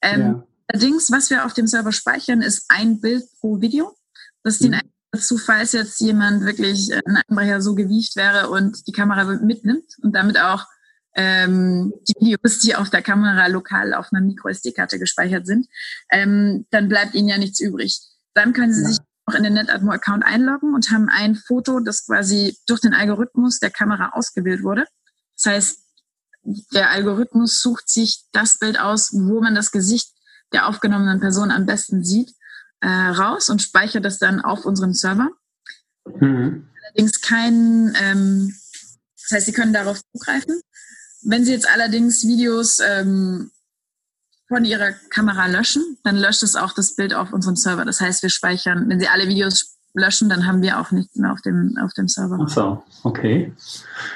Ähm, 0.02 0.22
ja. 0.22 0.48
Allerdings, 0.68 1.12
was 1.12 1.30
wir 1.30 1.46
auf 1.46 1.54
dem 1.54 1.68
Server 1.68 1.92
speichern, 1.92 2.42
ist 2.42 2.66
ein 2.70 3.00
Bild 3.00 3.24
pro 3.40 3.60
Video. 3.62 3.96
Das 4.44 4.60
dient 4.60 4.76
mhm. 4.76 4.90
dazu, 5.12 5.38
falls 5.38 5.72
jetzt 5.72 6.00
jemand 6.00 6.44
wirklich 6.46 6.92
äh, 6.92 7.02
ein 7.06 7.24
Einbrecher 7.28 7.62
so 7.62 7.74
gewieft 7.74 8.16
wäre 8.16 8.50
und 8.50 8.86
die 8.88 8.92
Kamera 8.92 9.24
mitnimmt 9.24 9.96
und 10.02 10.14
damit 10.14 10.40
auch 10.40 10.66
ähm, 11.16 11.94
die 12.08 12.14
Videos, 12.20 12.60
die 12.60 12.76
auf 12.76 12.90
der 12.90 13.02
Kamera 13.02 13.48
lokal 13.48 13.94
auf 13.94 14.12
einer 14.12 14.22
Micro-SD-Karte 14.22 15.00
gespeichert 15.00 15.48
sind, 15.48 15.68
ähm, 16.12 16.66
dann 16.70 16.88
bleibt 16.88 17.16
ihnen 17.16 17.30
ja 17.30 17.38
nichts 17.38 17.60
übrig. 17.60 18.00
Dann 18.34 18.54
können 18.54 18.74
sie 18.74 18.84
ja. 18.84 18.90
sich 18.90 18.98
auch 19.30 19.36
in 19.36 19.44
den 19.44 19.54
NetAtmo-Account 19.54 20.24
einloggen 20.26 20.74
und 20.74 20.92
haben 20.92 21.10
ein 21.10 21.36
Foto, 21.36 21.80
das 21.80 22.06
quasi 22.06 22.58
durch 22.68 22.82
den 22.82 22.94
Algorithmus 22.94 23.60
der 23.60 23.70
Kamera 23.70 24.10
ausgewählt 24.14 24.64
wurde. 24.64 24.86
Das 25.36 25.54
heißt, 25.54 25.80
der 26.74 26.90
Algorithmus 26.90 27.62
sucht 27.62 27.90
sich 27.90 28.26
das 28.32 28.58
Bild 28.58 28.80
aus, 28.80 29.12
wo 29.14 29.42
man 29.42 29.56
das 29.56 29.72
Gesicht 29.72 30.14
der 30.52 30.68
aufgenommenen 30.68 31.20
Person 31.20 31.52
am 31.52 31.66
besten 31.66 32.04
sieht, 32.04 32.34
äh, 32.82 32.88
raus 32.88 33.50
und 33.50 33.62
speichert 33.62 34.06
das 34.06 34.20
dann 34.20 34.42
auf 34.42 34.66
unserem 34.66 34.94
Server. 34.94 35.30
Mhm. 36.20 36.68
Allerdings 36.84 37.22
kein, 37.22 37.96
ähm, 38.02 38.56
das 39.22 39.32
heißt, 39.32 39.46
Sie 39.46 39.52
können 39.52 39.74
darauf 39.74 40.02
zugreifen. 40.12 40.60
Wenn 41.22 41.46
Sie 41.46 41.52
jetzt 41.52 41.70
allerdings 41.70 42.26
Videos 42.26 42.80
ähm, 42.80 43.52
von 44.50 44.66
Ihrer 44.66 44.92
Kamera 45.10 45.46
löschen, 45.48 45.98
dann 46.04 46.18
löscht 46.18 46.44
es 46.44 46.56
auch 46.56 46.74
das 46.74 46.96
Bild 46.96 47.14
auf 47.14 47.32
unserem 47.32 47.56
Server. 47.56 47.86
Das 47.86 48.02
heißt, 48.02 48.24
wir 48.24 48.30
speichern, 48.30 48.90
wenn 48.90 49.00
Sie 49.00 49.08
alle 49.08 49.28
Videos 49.28 49.78
löschen, 49.94 50.30
dann 50.30 50.46
haben 50.46 50.62
wir 50.62 50.80
auch 50.80 50.92
nichts 50.92 51.16
mehr 51.16 51.32
auf 51.32 51.42
dem, 51.42 51.78
auf 51.82 51.94
dem 51.94 52.08
Server. 52.08 52.40
Ach 52.42 52.50
so, 52.50 52.84
okay. 53.04 53.54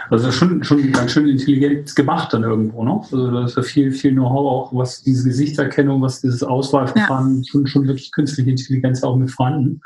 Also 0.09 0.31
schon, 0.31 0.63
schon 0.63 0.91
ganz 0.91 1.11
schön 1.11 1.27
intelligent 1.27 1.95
gemacht 1.95 2.33
dann 2.33 2.43
irgendwo, 2.43 2.83
ne? 2.83 2.99
Also 3.03 3.31
da 3.31 3.45
ist 3.45 3.57
ja 3.57 3.63
viel, 3.63 3.91
viel 3.91 4.11
Know-how 4.11 4.71
auch, 4.71 4.73
was 4.75 5.01
diese 5.03 5.23
Gesichtserkennung, 5.29 6.01
was 6.01 6.21
dieses 6.21 6.43
Auswahlverfahren, 6.43 7.37
ja. 7.37 7.43
schon, 7.49 7.67
schon 7.67 7.87
wirklich 7.87 8.11
künstliche 8.11 8.49
Intelligenz 8.49 9.03
auch 9.03 9.15
mit 9.15 9.31
vorhanden, 9.31 9.81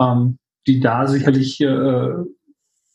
ähm, 0.00 0.38
die 0.66 0.80
da 0.80 1.06
sicherlich, 1.06 1.60
äh, 1.60 2.10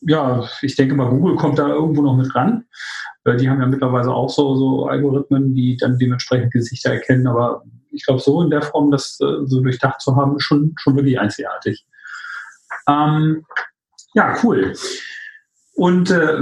ja, 0.02 0.48
ich 0.62 0.76
denke 0.76 0.96
mal, 0.96 1.10
Google 1.10 1.36
kommt 1.36 1.58
da 1.58 1.68
irgendwo 1.68 2.02
noch 2.02 2.18
mit 2.18 2.34
ran. 2.36 2.66
Äh, 3.26 3.38
die 3.38 3.50
haben 3.50 3.60
ja 3.60 3.68
mittlerweile 3.68 4.12
auch 4.14 4.30
so, 4.30 4.56
so 4.56 4.86
Algorithmen, 4.88 5.54
die 5.54 5.78
dann 5.78 5.98
dementsprechend 5.98 6.54
Gesichter 6.54 6.94
erkennen. 6.94 7.28
Aber 7.28 7.64
ich 7.92 8.06
glaube, 8.06 8.22
so 8.22 8.42
in 8.42 8.50
der 8.50 8.62
Form, 8.62 8.92
das 8.92 9.20
äh, 9.22 9.46
so 9.46 9.62
durchdacht 9.62 10.02
zu 10.02 10.16
haben, 10.16 10.38
ist 10.38 10.44
schon, 10.44 10.74
schon 10.78 10.96
wirklich 10.96 11.20
einzigartig. 11.20 11.86
Ähm, 12.88 13.46
ja, 14.14 14.38
cool. 14.44 14.74
Und 15.76 16.10
äh, 16.12 16.38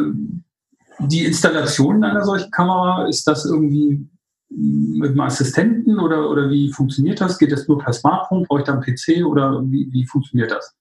die 1.00 1.26
Installation 1.26 2.04
einer 2.04 2.24
solchen 2.24 2.52
Kamera, 2.52 3.08
ist 3.08 3.28
das 3.28 3.46
irgendwie 3.46 4.08
mit 4.50 5.12
einem 5.12 5.22
Assistenten 5.22 6.00
oder, 6.00 6.30
oder 6.30 6.50
wie 6.50 6.72
funktioniert 6.72 7.20
das? 7.20 7.40
Geht 7.40 7.52
das 7.52 7.68
nur 7.68 7.80
per 7.80 7.94
Smartphone? 7.94 8.44
Brauche 8.44 8.60
ich 8.60 8.66
da 8.66 8.74
einen 8.74 8.84
PC 8.84 9.26
oder 9.26 9.64
wie, 9.66 9.92
wie 9.92 10.06
funktioniert 10.06 10.52
das? 10.52 10.76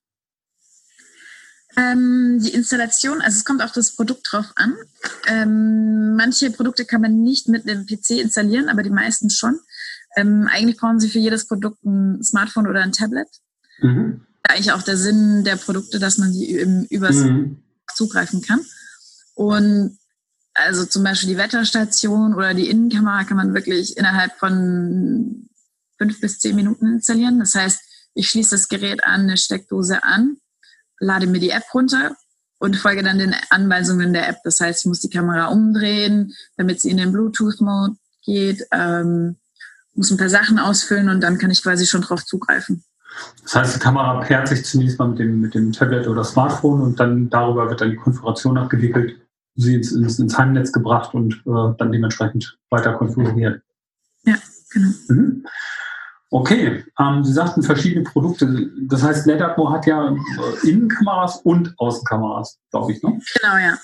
Ähm, 1.76 2.38
die 2.42 2.52
Installation, 2.52 3.22
also 3.22 3.36
es 3.36 3.44
kommt 3.44 3.62
auf 3.62 3.72
das 3.72 3.96
Produkt 3.96 4.28
drauf 4.30 4.46
an. 4.56 4.74
Ähm, 5.26 6.16
manche 6.16 6.50
Produkte 6.50 6.84
kann 6.84 7.00
man 7.00 7.22
nicht 7.22 7.48
mit 7.48 7.68
einem 7.68 7.86
PC 7.86 8.10
installieren, 8.20 8.68
aber 8.68 8.82
die 8.82 8.90
meisten 8.90 9.30
schon. 9.30 9.58
Ähm, 10.16 10.48
eigentlich 10.50 10.76
brauchen 10.76 11.00
sie 11.00 11.08
für 11.08 11.18
jedes 11.18 11.46
Produkt 11.46 11.82
ein 11.84 12.22
Smartphone 12.22 12.66
oder 12.66 12.82
ein 12.82 12.92
Tablet. 12.92 13.28
Mhm. 13.80 14.26
Eigentlich 14.42 14.72
auch 14.72 14.82
der 14.82 14.96
Sinn 14.96 15.44
der 15.44 15.56
Produkte, 15.56 15.98
dass 15.98 16.18
man 16.18 16.32
sie 16.32 16.56
im 16.56 16.84
übers 16.90 17.16
mhm. 17.16 17.62
zugreifen 17.94 18.42
kann. 18.42 18.60
Und 19.34 19.98
also 20.54 20.84
zum 20.84 21.02
Beispiel 21.02 21.30
die 21.30 21.38
Wetterstation 21.38 22.34
oder 22.34 22.52
die 22.52 22.68
Innenkamera 22.68 23.24
kann 23.24 23.38
man 23.38 23.54
wirklich 23.54 23.96
innerhalb 23.96 24.32
von 24.38 25.48
fünf 25.96 26.20
bis 26.20 26.38
zehn 26.38 26.56
Minuten 26.56 26.86
installieren. 26.94 27.38
Das 27.38 27.54
heißt, 27.54 27.80
ich 28.14 28.28
schließe 28.28 28.50
das 28.50 28.68
Gerät 28.68 29.04
an 29.04 29.22
eine 29.22 29.38
Steckdose 29.38 30.02
an 30.02 30.36
lade 31.02 31.26
mir 31.26 31.40
die 31.40 31.50
App 31.50 31.64
runter 31.74 32.16
und 32.58 32.76
folge 32.76 33.02
dann 33.02 33.18
den 33.18 33.34
Anweisungen 33.50 34.12
der 34.12 34.28
App. 34.28 34.36
Das 34.44 34.60
heißt, 34.60 34.80
ich 34.80 34.86
muss 34.86 35.00
die 35.00 35.10
Kamera 35.10 35.46
umdrehen, 35.46 36.32
damit 36.56 36.80
sie 36.80 36.90
in 36.90 36.96
den 36.96 37.12
Bluetooth-Mode 37.12 37.96
geht, 38.24 38.64
ähm, 38.72 39.36
muss 39.94 40.10
ein 40.10 40.16
paar 40.16 40.28
Sachen 40.28 40.58
ausfüllen 40.58 41.08
und 41.08 41.20
dann 41.20 41.38
kann 41.38 41.50
ich 41.50 41.62
quasi 41.62 41.86
schon 41.86 42.02
drauf 42.02 42.24
zugreifen. 42.24 42.84
Das 43.42 43.54
heißt, 43.54 43.76
die 43.76 43.80
Kamera 43.80 44.20
pairt 44.20 44.48
sich 44.48 44.64
zunächst 44.64 44.98
mal 44.98 45.08
mit 45.08 45.18
dem, 45.18 45.40
mit 45.40 45.54
dem 45.54 45.72
Tablet 45.72 46.06
oder 46.06 46.24
Smartphone 46.24 46.80
und 46.80 47.00
dann 47.00 47.28
darüber 47.28 47.68
wird 47.68 47.80
dann 47.80 47.90
die 47.90 47.96
Konfiguration 47.96 48.56
abgewickelt, 48.56 49.16
sie 49.54 49.74
ins, 49.74 49.92
ins, 49.92 50.18
ins 50.18 50.38
Heimnetz 50.38 50.72
gebracht 50.72 51.12
und 51.14 51.34
äh, 51.44 51.76
dann 51.76 51.92
dementsprechend 51.92 52.56
weiter 52.70 52.94
konfiguriert. 52.94 53.60
Ja, 54.24 54.36
genau. 54.70 54.88
Mhm. 55.08 55.44
Okay, 56.32 56.82
ähm, 56.98 57.22
Sie 57.24 57.32
sagten 57.32 57.62
verschiedene 57.62 58.04
Produkte. 58.04 58.70
Das 58.88 59.02
heißt, 59.02 59.26
NetAtmo 59.26 59.70
hat 59.70 59.86
ja 59.86 60.08
äh, 60.10 60.66
Innenkameras 60.66 61.42
und 61.44 61.74
Außenkameras, 61.76 62.58
glaube 62.70 62.92
ich, 62.92 63.02
ne? 63.02 63.20
Genau, 63.34 63.56
ja. 63.58 63.78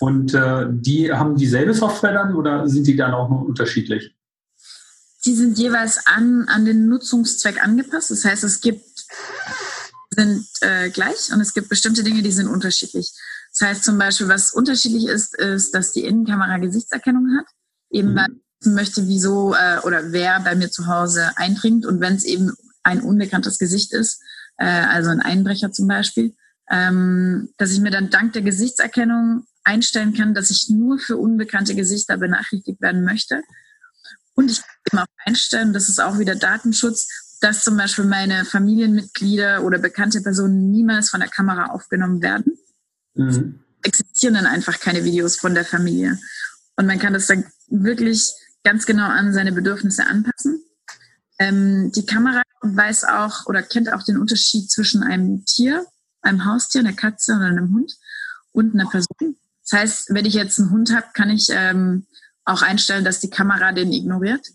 Und 0.00 0.32
äh, 0.32 0.66
die 0.70 1.12
haben 1.12 1.36
dieselbe 1.36 1.74
Software 1.74 2.14
dann 2.14 2.34
oder 2.34 2.66
sind 2.66 2.86
die 2.86 2.96
dann 2.96 3.12
auch 3.12 3.28
noch 3.28 3.42
unterschiedlich? 3.42 4.16
Die 5.26 5.34
sind 5.34 5.58
jeweils 5.58 6.06
an, 6.06 6.46
an 6.48 6.64
den 6.64 6.88
Nutzungszweck 6.88 7.62
angepasst. 7.62 8.10
Das 8.10 8.24
heißt, 8.24 8.42
es 8.42 8.62
gibt 8.62 9.04
sind 10.08 10.48
äh, 10.62 10.88
gleich 10.88 11.30
und 11.34 11.42
es 11.42 11.52
gibt 11.52 11.68
bestimmte 11.68 12.02
Dinge, 12.02 12.22
die 12.22 12.32
sind 12.32 12.46
unterschiedlich. 12.46 13.12
Das 13.50 13.68
heißt 13.68 13.84
zum 13.84 13.98
Beispiel, 13.98 14.28
was 14.28 14.54
unterschiedlich 14.54 15.06
ist, 15.06 15.38
ist, 15.38 15.74
dass 15.74 15.92
die 15.92 16.04
Innenkamera 16.04 16.56
Gesichtserkennung 16.56 17.28
hat, 17.36 17.46
eben 17.90 18.14
mhm. 18.14 18.40
Weil 18.66 18.74
möchte, 18.74 19.06
wieso 19.06 19.54
äh, 19.54 19.78
oder 19.82 20.12
wer 20.12 20.40
bei 20.40 20.54
mir 20.54 20.70
zu 20.70 20.86
Hause 20.86 21.30
eindringt 21.36 21.86
und 21.86 22.00
wenn 22.00 22.14
es 22.14 22.24
eben 22.24 22.52
ein 22.82 23.00
unbekanntes 23.00 23.58
Gesicht 23.58 23.92
ist, 23.92 24.20
äh, 24.58 24.66
also 24.66 25.10
ein 25.10 25.20
Einbrecher 25.20 25.72
zum 25.72 25.88
Beispiel, 25.88 26.34
ähm, 26.70 27.50
dass 27.58 27.72
ich 27.72 27.80
mir 27.80 27.90
dann 27.90 28.10
dank 28.10 28.32
der 28.32 28.42
Gesichtserkennung 28.42 29.46
einstellen 29.64 30.14
kann, 30.14 30.34
dass 30.34 30.50
ich 30.50 30.68
nur 30.70 30.98
für 30.98 31.16
unbekannte 31.16 31.74
Gesichter 31.74 32.16
benachrichtigt 32.16 32.80
werden 32.80 33.04
möchte. 33.04 33.42
Und 34.34 34.50
ich 34.50 34.62
kann 34.84 35.00
auch 35.00 35.06
einstellen, 35.24 35.72
das 35.72 35.88
ist 35.88 36.00
auch 36.00 36.18
wieder 36.18 36.36
Datenschutz, 36.36 37.08
dass 37.40 37.64
zum 37.64 37.76
Beispiel 37.76 38.04
meine 38.04 38.44
Familienmitglieder 38.44 39.62
oder 39.64 39.78
bekannte 39.78 40.20
Personen 40.20 40.70
niemals 40.70 41.10
von 41.10 41.20
der 41.20 41.28
Kamera 41.28 41.66
aufgenommen 41.66 42.22
werden. 42.22 42.58
Mhm. 43.14 43.60
Existieren 43.82 44.34
dann 44.34 44.46
einfach 44.46 44.80
keine 44.80 45.04
Videos 45.04 45.36
von 45.36 45.54
der 45.54 45.64
Familie. 45.64 46.18
Und 46.76 46.86
man 46.86 46.98
kann 46.98 47.12
das 47.12 47.26
dann 47.26 47.44
wirklich 47.68 48.32
ganz 48.66 48.84
genau 48.84 49.06
an 49.06 49.32
seine 49.32 49.52
Bedürfnisse 49.52 50.04
anpassen. 50.06 50.60
Ähm, 51.38 51.92
die 51.94 52.04
Kamera 52.04 52.42
weiß 52.62 53.04
auch 53.04 53.46
oder 53.46 53.62
kennt 53.62 53.92
auch 53.92 54.02
den 54.02 54.18
Unterschied 54.18 54.68
zwischen 54.68 55.04
einem 55.04 55.44
Tier, 55.44 55.86
einem 56.20 56.44
Haustier, 56.44 56.80
einer 56.80 56.92
Katze 56.92 57.36
oder 57.36 57.44
einem 57.44 57.72
Hund 57.72 57.92
und 58.50 58.74
einer 58.74 58.90
Person. 58.90 59.36
Das 59.62 59.80
heißt, 59.80 60.14
wenn 60.14 60.24
ich 60.24 60.34
jetzt 60.34 60.58
einen 60.58 60.72
Hund 60.72 60.92
habe, 60.92 61.06
kann 61.14 61.30
ich 61.30 61.46
ähm, 61.50 62.06
auch 62.44 62.62
einstellen, 62.62 63.04
dass 63.04 63.20
die 63.20 63.30
Kamera 63.30 63.70
den 63.70 63.92
ignoriert. 63.92 64.48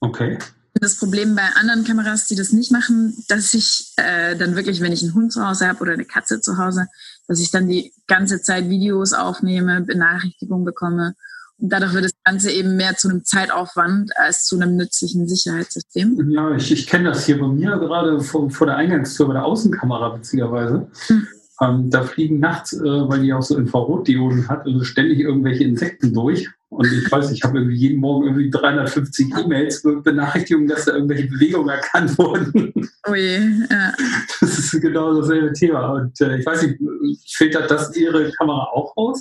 Okay. 0.00 0.36
Das 0.74 0.96
Problem 0.96 1.36
bei 1.36 1.46
anderen 1.54 1.84
Kameras, 1.84 2.26
die 2.26 2.34
das 2.34 2.50
nicht 2.50 2.72
machen, 2.72 3.24
dass 3.28 3.54
ich 3.54 3.92
äh, 3.96 4.34
dann 4.34 4.56
wirklich, 4.56 4.80
wenn 4.80 4.92
ich 4.92 5.02
einen 5.02 5.14
Hund 5.14 5.32
zu 5.32 5.46
Hause 5.46 5.68
habe 5.68 5.80
oder 5.82 5.92
eine 5.92 6.04
Katze 6.04 6.40
zu 6.40 6.58
Hause, 6.58 6.88
dass 7.28 7.38
ich 7.38 7.52
dann 7.52 7.68
die 7.68 7.92
ganze 8.08 8.42
Zeit 8.42 8.68
Videos 8.68 9.12
aufnehme, 9.12 9.82
Benachrichtigungen 9.82 10.64
bekomme 10.64 11.14
dadurch 11.60 11.94
wird 11.94 12.04
das 12.06 12.14
Ganze 12.24 12.50
eben 12.50 12.76
mehr 12.76 12.96
zu 12.96 13.08
einem 13.08 13.24
Zeitaufwand 13.24 14.10
als 14.16 14.44
zu 14.44 14.56
einem 14.56 14.76
nützlichen 14.76 15.28
Sicherheitssystem. 15.28 16.30
Ja, 16.30 16.54
ich, 16.54 16.72
ich 16.72 16.86
kenne 16.86 17.10
das 17.10 17.26
hier 17.26 17.38
bei 17.38 17.46
mir 17.46 17.78
gerade 17.78 18.20
vor, 18.20 18.50
vor 18.50 18.66
der 18.66 18.76
Eingangstür, 18.76 19.26
bei 19.26 19.34
der 19.34 19.44
Außenkamera 19.44 20.10
beziehungsweise. 20.10 20.88
Hm. 21.06 21.26
Ähm, 21.62 21.90
da 21.90 22.02
fliegen 22.04 22.40
nachts, 22.40 22.72
äh, 22.72 22.84
weil 22.84 23.20
die 23.20 23.32
auch 23.34 23.42
so 23.42 23.58
Infrarotdioden 23.58 24.48
hat, 24.48 24.64
also 24.64 24.82
ständig 24.82 25.20
irgendwelche 25.20 25.64
Insekten 25.64 26.14
durch. 26.14 26.48
Und 26.70 26.86
ich 26.86 27.10
weiß, 27.10 27.32
ich 27.32 27.42
habe 27.42 27.58
irgendwie 27.58 27.76
jeden 27.76 28.00
Morgen 28.00 28.26
irgendwie 28.26 28.48
350 28.48 29.36
E-Mails 29.36 29.84
mit 29.84 30.04
Benachrichtigungen, 30.04 30.68
dass 30.68 30.86
da 30.86 30.94
irgendwelche 30.94 31.26
Bewegungen 31.26 31.68
erkannt 31.68 32.16
wurden. 32.16 32.72
Oh 33.08 33.14
je, 33.14 33.40
ja. 33.70 33.92
Das 34.40 34.58
ist 34.58 34.80
genau 34.80 35.20
dasselbe 35.20 35.52
Thema. 35.52 35.92
Und 35.94 36.18
äh, 36.20 36.38
ich 36.38 36.46
weiß 36.46 36.62
nicht, 36.62 36.78
filtert 37.26 37.70
das 37.70 37.94
Ihre 37.96 38.30
Kamera 38.32 38.68
auch 38.72 38.96
aus? 38.96 39.20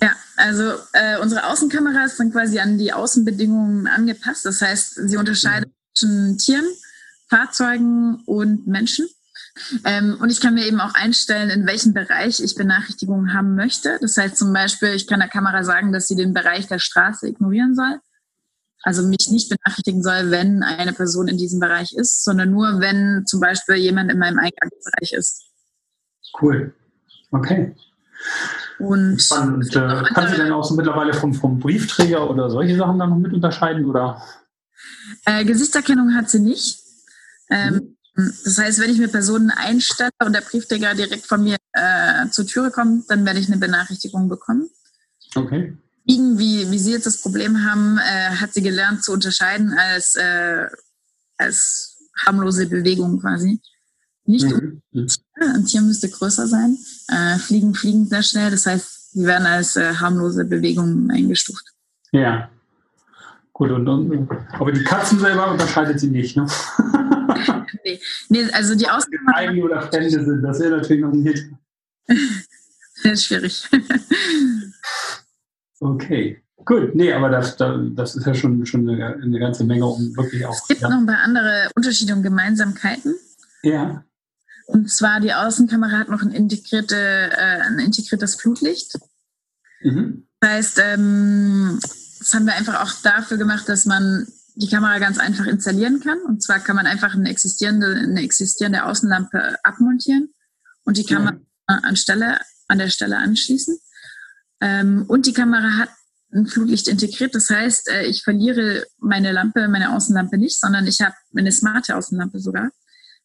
Ja, 0.00 0.14
also 0.36 0.74
äh, 0.92 1.18
unsere 1.20 1.46
Außenkameras 1.46 2.16
sind 2.16 2.32
quasi 2.32 2.60
an 2.60 2.78
die 2.78 2.92
Außenbedingungen 2.92 3.86
angepasst. 3.88 4.44
Das 4.44 4.60
heißt, 4.60 5.08
sie 5.08 5.16
unterscheiden 5.16 5.70
mhm. 5.70 5.94
zwischen 5.94 6.38
Tieren, 6.38 6.66
Fahrzeugen 7.28 8.22
und 8.26 8.66
Menschen. 8.66 9.08
Ähm, 9.84 10.16
und 10.20 10.30
ich 10.30 10.40
kann 10.40 10.54
mir 10.54 10.66
eben 10.66 10.80
auch 10.80 10.94
einstellen, 10.94 11.50
in 11.50 11.66
welchem 11.66 11.92
Bereich 11.92 12.40
ich 12.40 12.54
Benachrichtigungen 12.54 13.34
haben 13.34 13.56
möchte. 13.56 13.98
Das 14.00 14.16
heißt 14.16 14.36
zum 14.36 14.52
Beispiel, 14.52 14.90
ich 14.90 15.08
kann 15.08 15.18
der 15.18 15.28
Kamera 15.28 15.64
sagen, 15.64 15.92
dass 15.92 16.06
sie 16.06 16.14
den 16.14 16.32
Bereich 16.32 16.68
der 16.68 16.78
Straße 16.78 17.26
ignorieren 17.26 17.74
soll. 17.74 17.98
Also 18.82 19.06
mich 19.06 19.28
nicht 19.30 19.48
benachrichtigen 19.48 20.02
soll, 20.04 20.30
wenn 20.30 20.62
eine 20.62 20.92
Person 20.92 21.26
in 21.26 21.36
diesem 21.36 21.58
Bereich 21.58 21.92
ist, 21.92 22.24
sondern 22.24 22.50
nur, 22.50 22.80
wenn 22.80 23.24
zum 23.26 23.40
Beispiel 23.40 23.74
jemand 23.74 24.12
in 24.12 24.18
meinem 24.18 24.38
Eingangsbereich 24.38 25.12
ist. 25.12 25.46
Cool. 26.40 26.72
Okay. 27.32 27.74
Und, 28.78 29.20
Spannend. 29.20 29.74
äh, 29.74 30.02
kann 30.14 30.28
sie 30.28 30.36
denn 30.36 30.52
auch 30.52 30.64
so 30.64 30.74
mittlerweile 30.74 31.14
vom, 31.14 31.34
vom 31.34 31.58
Briefträger 31.58 32.28
oder 32.28 32.50
solche 32.50 32.76
Sachen 32.76 32.98
dann 32.98 33.10
noch 33.10 33.18
mit 33.18 33.32
unterscheiden? 33.32 33.84
Oder? 33.84 34.22
Äh, 35.24 35.44
Gesichtserkennung 35.44 36.14
hat 36.14 36.30
sie 36.30 36.40
nicht. 36.40 36.80
Ähm, 37.50 37.96
mhm. 38.14 38.32
Das 38.44 38.58
heißt, 38.58 38.80
wenn 38.80 38.90
ich 38.90 38.98
mir 38.98 39.08
Personen 39.08 39.50
einstelle 39.50 40.10
und 40.24 40.32
der 40.32 40.40
Briefträger 40.40 40.94
direkt 40.94 41.26
von 41.26 41.42
mir 41.42 41.56
äh, 41.72 42.28
zur 42.30 42.46
Türe 42.46 42.70
kommt, 42.70 43.10
dann 43.10 43.24
werde 43.24 43.38
ich 43.38 43.46
eine 43.46 43.58
Benachrichtigung 43.58 44.28
bekommen. 44.28 44.68
Okay. 45.34 45.76
Irgendwie, 46.04 46.70
wie 46.70 46.78
Sie 46.78 46.92
jetzt 46.92 47.06
das 47.06 47.20
Problem 47.20 47.64
haben, 47.64 47.98
äh, 47.98 48.30
hat 48.36 48.54
sie 48.54 48.62
gelernt 48.62 49.04
zu 49.04 49.12
unterscheiden 49.12 49.74
als, 49.74 50.16
äh, 50.16 50.66
als 51.36 51.98
harmlose 52.26 52.66
Bewegung 52.66 53.20
quasi. 53.20 53.60
Nicht 54.24 54.46
mhm. 54.46 54.82
ein 54.92 55.64
Tier 55.66 55.82
müsste 55.82 56.08
größer 56.08 56.46
sein. 56.46 56.76
Äh, 57.08 57.38
fliegen 57.38 57.74
fliegen 57.74 58.06
sehr 58.06 58.22
schnell. 58.22 58.50
Das 58.50 58.66
heißt, 58.66 59.12
sie 59.12 59.24
werden 59.24 59.46
als 59.46 59.76
äh, 59.76 59.94
harmlose 59.94 60.44
Bewegungen 60.44 61.10
eingestuft. 61.10 61.64
Ja. 62.12 62.50
Gut, 63.52 63.70
und, 63.70 63.88
und, 63.88 64.30
aber 64.52 64.70
die 64.70 64.84
Katzen 64.84 65.18
selber 65.18 65.50
unterscheidet 65.50 65.98
sie 65.98 66.08
nicht, 66.08 66.36
ne? 66.36 66.46
nee. 67.84 68.00
nee, 68.28 68.44
also 68.52 68.76
die 68.76 68.88
Ausnahme. 68.88 69.34
Eigene 69.34 69.64
oder 69.64 69.82
Fremde 69.82 70.10
sind, 70.10 70.42
das 70.42 70.60
wäre 70.60 70.76
natürlich 70.76 71.02
noch 71.02 71.12
ein 71.12 71.22
Hit. 71.22 71.50
das 72.06 73.12
ist 73.12 73.24
schwierig. 73.24 73.68
okay. 75.80 76.40
Gut, 76.64 76.94
nee, 76.94 77.12
aber 77.12 77.30
das, 77.30 77.56
das 77.56 78.14
ist 78.14 78.26
ja 78.26 78.34
schon, 78.34 78.64
schon 78.66 78.88
eine, 78.88 79.14
eine 79.14 79.38
ganze 79.38 79.64
Menge, 79.64 79.86
um 79.86 80.14
wirklich 80.16 80.44
auch. 80.44 80.52
Es 80.52 80.68
gibt 80.68 80.82
ja. 80.82 80.90
noch 80.90 80.98
ein 80.98 81.06
paar 81.06 81.22
andere 81.24 81.70
Unterschiede 81.74 82.12
und 82.12 82.22
Gemeinsamkeiten. 82.22 83.14
Ja. 83.62 84.04
Und 84.68 84.90
zwar 84.90 85.20
die 85.20 85.32
Außenkamera 85.32 85.98
hat 85.98 86.10
noch 86.10 86.20
ein, 86.20 86.30
integrierte, 86.30 86.94
äh, 86.94 87.60
ein 87.62 87.78
integriertes 87.78 88.34
Flutlicht. 88.34 88.98
Mhm. 89.80 90.28
Das 90.40 90.50
heißt, 90.50 90.80
ähm, 90.84 91.80
das 92.18 92.34
haben 92.34 92.44
wir 92.44 92.54
einfach 92.54 92.82
auch 92.82 92.92
dafür 93.02 93.38
gemacht, 93.38 93.66
dass 93.70 93.86
man 93.86 94.26
die 94.56 94.68
Kamera 94.68 94.98
ganz 94.98 95.16
einfach 95.16 95.46
installieren 95.46 96.00
kann. 96.00 96.18
Und 96.20 96.42
zwar 96.42 96.58
kann 96.60 96.76
man 96.76 96.86
einfach 96.86 97.14
eine 97.14 97.30
existierende, 97.30 97.94
eine 97.94 98.20
existierende 98.20 98.84
Außenlampe 98.84 99.56
abmontieren 99.64 100.34
und 100.84 100.98
die 100.98 101.06
Kamera 101.06 101.38
ja. 101.70 101.76
an, 101.82 101.96
Stelle, 101.96 102.38
an 102.66 102.76
der 102.76 102.90
Stelle 102.90 103.16
anschließen. 103.16 103.78
Ähm, 104.60 105.06
und 105.08 105.24
die 105.24 105.32
Kamera 105.32 105.78
hat 105.78 105.88
ein 106.30 106.46
Flutlicht 106.46 106.88
integriert. 106.88 107.34
Das 107.34 107.48
heißt, 107.48 107.88
äh, 107.88 108.04
ich 108.04 108.22
verliere 108.22 108.84
meine 108.98 109.32
Lampe, 109.32 109.66
meine 109.68 109.94
Außenlampe 109.94 110.36
nicht, 110.36 110.60
sondern 110.60 110.86
ich 110.86 111.00
habe 111.00 111.14
eine 111.34 111.52
smarte 111.52 111.96
Außenlampe 111.96 112.38
sogar 112.38 112.70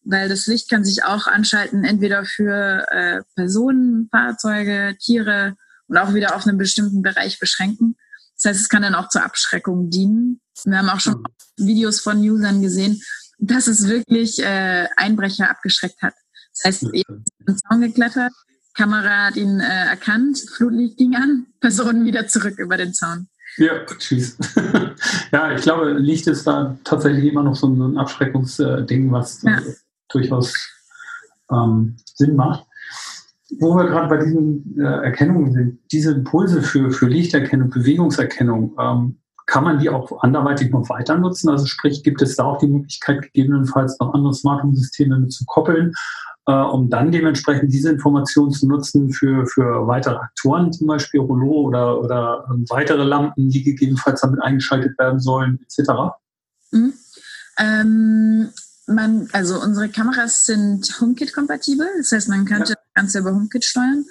weil 0.06 0.30
das 0.30 0.48
Licht 0.48 0.70
kann 0.70 0.84
sich 0.84 1.04
auch 1.04 1.28
anschalten, 1.28 1.84
entweder 1.84 2.26
für 2.26 2.86
äh, 2.92 3.22
Personen, 3.36 4.10
Fahrzeuge, 4.12 4.96
Tiere 5.00 5.56
und 5.88 5.98
auch 5.98 6.14
wieder 6.14 6.36
auf 6.36 6.46
einen 6.46 6.58
bestimmten 6.58 7.02
Bereich 7.02 7.40
beschränken. 7.40 7.96
Das 8.36 8.50
heißt, 8.50 8.62
es 8.62 8.70
kann 8.70 8.82
dann 8.82 8.96
auch 8.96 9.10
zur 9.10 9.24
Abschreckung 9.24 9.90
dienen. 9.90 10.42
Wir 10.66 10.78
haben 10.78 10.90
auch 10.90 11.00
schon 11.00 11.24
Videos 11.58 12.00
von 12.00 12.18
Usern 12.18 12.62
gesehen, 12.62 13.02
dass 13.38 13.68
es 13.68 13.88
wirklich 13.88 14.40
äh, 14.40 14.88
Einbrecher 14.98 15.50
abgeschreckt 15.50 16.02
hat. 16.02 16.14
Das 16.54 16.66
heißt, 16.66 16.94
eben 16.94 17.24
den 17.48 17.58
Zaun 17.58 17.82
geklettert, 17.82 18.34
Kamera 18.76 19.28
hat 19.28 19.36
ihn 19.36 19.60
äh, 19.60 19.86
erkannt, 19.88 20.40
Flutlicht 20.56 20.98
ging 20.98 21.16
an, 21.16 21.48
Personen 21.60 22.06
wieder 22.06 22.28
zurück 22.28 22.58
über 22.58 22.78
den 22.78 22.94
Zaun. 22.94 23.28
Ja, 23.58 23.86
tschüss. 23.86 24.36
ja, 25.32 25.52
ich 25.52 25.62
glaube, 25.62 25.94
Licht 25.94 26.26
ist 26.26 26.48
da 26.48 26.78
tatsächlich 26.84 27.26
immer 27.26 27.44
noch 27.44 27.56
so 27.56 27.68
ein 27.68 27.98
Abschreckungsding, 27.98 29.12
was 29.12 29.44
ja 29.44 29.62
durchaus 30.14 30.54
ähm, 31.52 31.96
Sinn 32.16 32.36
macht. 32.36 32.66
Wo 33.60 33.76
wir 33.76 33.86
gerade 33.86 34.08
bei 34.08 34.18
diesen 34.18 34.80
äh, 34.80 34.84
Erkennungen 34.84 35.54
sind, 35.54 35.80
diese 35.92 36.12
Impulse 36.14 36.62
für, 36.62 36.92
für 36.92 37.08
Lichterkennung, 37.08 37.70
Bewegungserkennung, 37.70 38.76
ähm, 38.80 39.18
kann 39.46 39.64
man 39.64 39.80
die 39.80 39.90
auch 39.90 40.24
anderweitig 40.24 40.72
noch 40.72 40.90
weiter 40.90 41.18
nutzen? 41.18 41.50
Also 41.50 41.66
sprich, 41.66 42.04
gibt 42.04 42.22
es 42.22 42.36
da 42.36 42.46
auch 42.46 42.60
die 42.60 42.68
Möglichkeit, 42.68 43.22
gegebenenfalls 43.22 44.00
noch 44.00 44.14
andere 44.14 44.34
Smart 44.34 44.64
Home 44.64 44.76
Systeme 44.76 45.20
mit 45.20 45.34
zu 45.34 45.44
koppeln, 45.46 45.94
äh, 46.48 46.54
um 46.54 46.90
dann 46.90 47.12
dementsprechend 47.12 47.72
diese 47.72 47.92
Informationen 47.92 48.52
zu 48.52 48.68
nutzen 48.68 49.12
für, 49.12 49.46
für 49.46 49.86
weitere 49.86 50.16
Aktoren, 50.16 50.72
zum 50.72 50.88
Beispiel 50.88 51.20
Rollo 51.20 51.68
oder, 51.68 52.00
oder 52.00 52.46
äh, 52.50 52.70
weitere 52.70 53.04
Lampen, 53.04 53.50
die 53.50 53.64
gegebenenfalls 53.64 54.22
damit 54.22 54.42
eingeschaltet 54.42 54.98
werden 54.98 55.20
sollen, 55.20 55.60
etc.? 55.62 55.92
Mhm. 56.72 56.94
Ähm, 57.60 58.50
man, 58.88 59.30
also 59.32 59.62
unsere 59.62 59.90
Kameras 59.90 60.46
sind 60.46 61.00
HomeKit-kompatibel, 61.00 61.88
das 61.98 62.12
heißt, 62.12 62.30
man 62.30 62.46
könnte 62.46 62.74
ja. 62.74 62.76
das 62.76 62.94
Ganze 62.94 63.20
über 63.20 63.32
HomeKit 63.32 63.64
steuern 63.64 64.06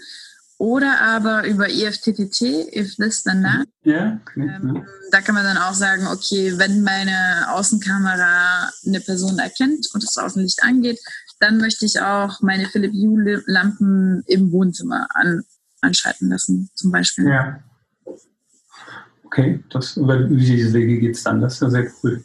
oder 0.58 1.00
aber 1.00 1.46
über 1.46 1.68
IFTTT, 1.68 2.40
if 2.74 2.96
this 2.96 3.24
then 3.24 3.42
that. 3.42 3.66
Ja, 3.82 4.20
okay, 4.22 4.42
ähm, 4.42 4.76
ja. 4.76 4.84
Da 5.10 5.20
kann 5.20 5.34
man 5.34 5.44
dann 5.44 5.58
auch 5.58 5.74
sagen, 5.74 6.06
okay, 6.06 6.56
wenn 6.56 6.82
meine 6.82 7.48
Außenkamera 7.50 8.70
eine 8.86 9.00
Person 9.00 9.38
erkennt 9.38 9.88
und 9.92 10.02
das 10.02 10.16
Außenlicht 10.16 10.62
angeht, 10.62 11.00
dann 11.40 11.58
möchte 11.58 11.84
ich 11.84 12.00
auch 12.00 12.40
meine 12.40 12.68
Philips 12.68 12.94
Hue 12.94 13.42
Lampen 13.46 14.22
im 14.26 14.52
Wohnzimmer 14.52 15.08
an, 15.14 15.42
anschalten 15.80 16.30
lassen, 16.30 16.70
zum 16.74 16.92
Beispiel. 16.92 17.28
Ja. 17.28 17.58
Okay, 19.24 19.64
das, 19.70 19.96
über 19.96 20.18
diese 20.18 20.72
Wege 20.72 21.00
geht 21.00 21.16
es 21.16 21.24
dann, 21.24 21.40
das 21.40 21.54
ist 21.54 21.62
ja 21.62 21.70
sehr 21.70 21.90
cool 22.02 22.24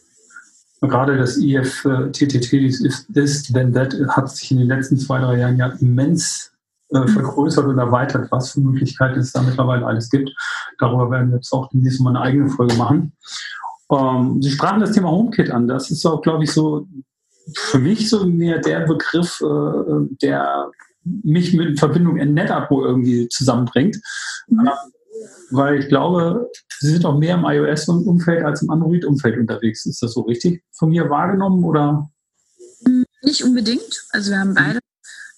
gerade 0.81 1.17
das 1.17 1.37
IFTTT, 1.37 2.53
ist, 2.53 3.09
ist 3.09 3.55
denn 3.55 3.73
that, 3.73 3.95
hat 4.09 4.29
sich 4.29 4.51
in 4.51 4.59
den 4.59 4.67
letzten 4.67 4.97
zwei, 4.97 5.19
drei 5.19 5.39
Jahren 5.39 5.57
ja 5.57 5.67
immens 5.79 6.51
äh, 6.91 6.99
mhm. 6.99 7.07
vergrößert 7.07 7.65
und 7.65 7.77
erweitert, 7.77 8.31
was 8.31 8.51
für 8.51 8.61
Möglichkeiten 8.61 9.19
es 9.19 9.31
da 9.31 9.41
mittlerweile 9.41 9.85
alles 9.85 10.09
gibt. 10.09 10.31
Darüber 10.79 11.09
werden 11.11 11.29
wir 11.29 11.37
jetzt 11.37 11.51
auch 11.51 11.69
demnächst 11.69 11.99
mal 12.01 12.11
eine 12.11 12.21
eigene 12.21 12.49
Folge 12.49 12.75
machen. 12.75 13.13
Ähm, 13.91 14.41
Sie 14.41 14.51
sprachen 14.51 14.79
das 14.79 14.91
Thema 14.91 15.11
HomeKit 15.11 15.51
an. 15.51 15.67
Das 15.67 15.91
ist 15.91 16.05
auch, 16.05 16.21
glaube 16.21 16.43
ich, 16.43 16.51
so 16.51 16.87
für 17.55 17.79
mich 17.79 18.09
so 18.09 18.25
mehr 18.25 18.59
der 18.59 18.81
Begriff, 18.81 19.41
äh, 19.41 20.15
der 20.21 20.71
mich 21.03 21.53
mit 21.53 21.79
Verbindung 21.79 22.17
in 22.17 22.33
NetApp 22.33 22.69
irgendwie 22.71 23.27
zusammenbringt. 23.29 23.97
Mhm. 24.47 24.69
Weil 25.51 25.79
ich 25.79 25.87
glaube, 25.87 26.49
Sie 26.79 26.91
sind 26.91 27.05
auch 27.05 27.17
mehr 27.17 27.35
im 27.35 27.45
iOS-Umfeld 27.45 28.43
als 28.43 28.61
im 28.61 28.69
Android-Umfeld 28.69 29.37
unterwegs. 29.37 29.85
Ist 29.85 30.03
das 30.03 30.13
so 30.13 30.21
richtig 30.21 30.63
von 30.73 30.89
mir 30.89 31.09
wahrgenommen 31.09 31.63
oder? 31.63 32.09
Nicht 33.23 33.43
unbedingt. 33.43 34.05
Also 34.11 34.31
wir 34.31 34.39
haben 34.39 34.53
beide. 34.53 34.79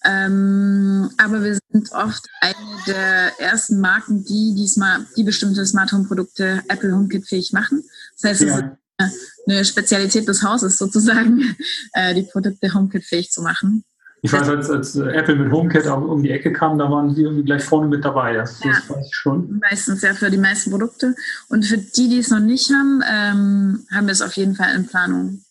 Ähm, 0.06 1.10
aber 1.18 1.44
wir 1.44 1.58
sind 1.72 1.92
oft 1.92 2.26
eine 2.40 2.56
der 2.88 3.40
ersten 3.40 3.80
Marken, 3.82 4.24
die, 4.24 4.56
die, 4.56 4.68
Smart, 4.68 5.06
die 5.18 5.24
bestimmte 5.24 5.66
Smart 5.66 5.92
Home 5.92 6.06
Produkte 6.06 6.64
Apple 6.70 6.94
HomeKit 6.94 7.28
fähig 7.28 7.52
machen. 7.52 7.84
Das 8.22 8.32
heißt, 8.32 8.42
ja. 8.42 8.78
es 8.98 9.14
ist 9.14 9.42
eine 9.48 9.66
Spezialität 9.66 10.28
des 10.28 10.42
Hauses 10.42 10.78
sozusagen, 10.78 11.56
äh, 11.94 12.14
die 12.14 12.24
Produkte 12.24 12.74
HomeKit 12.74 13.04
fähig 13.04 13.32
zu 13.32 13.42
machen. 13.42 13.84
Ich 14.22 14.34
weiß, 14.34 14.50
als, 14.50 14.70
als 14.70 14.96
Apple 14.96 15.36
mit 15.36 15.52
HomeKit 15.52 15.88
auch 15.88 16.02
um 16.02 16.22
die 16.22 16.32
Ecke 16.32 16.52
kam, 16.52 16.78
da 16.78 16.92
waren 16.92 17.14
sie 17.14 17.24
irgendwie 17.24 17.44
gleich 17.44 17.64
vorne 17.64 17.88
mit 17.88 18.04
dabei. 18.04 18.34
Das, 18.34 18.62
ja, 18.64 18.72
das 18.72 18.90
weiß 18.90 19.08
ich 19.08 19.16
schon. 19.16 19.60
Meistens 19.60 20.02
ja 20.02 20.14
für 20.14 20.30
die 20.30 20.38
meisten 20.38 20.72
Produkte. 20.72 21.16
Und 21.48 21.66
für 21.66 21.78
die, 21.78 22.10
die 22.10 22.20
es 22.20 22.30
noch 22.30 22.40
nicht 22.40 22.70
haben, 22.70 23.02
ähm, 23.10 23.86
haben 23.92 24.08
wir 24.08 24.12
es 24.12 24.22
auf 24.22 24.34
jeden 24.34 24.56
Fall 24.56 24.76
in 24.76 24.88
Planung. 24.88 25.42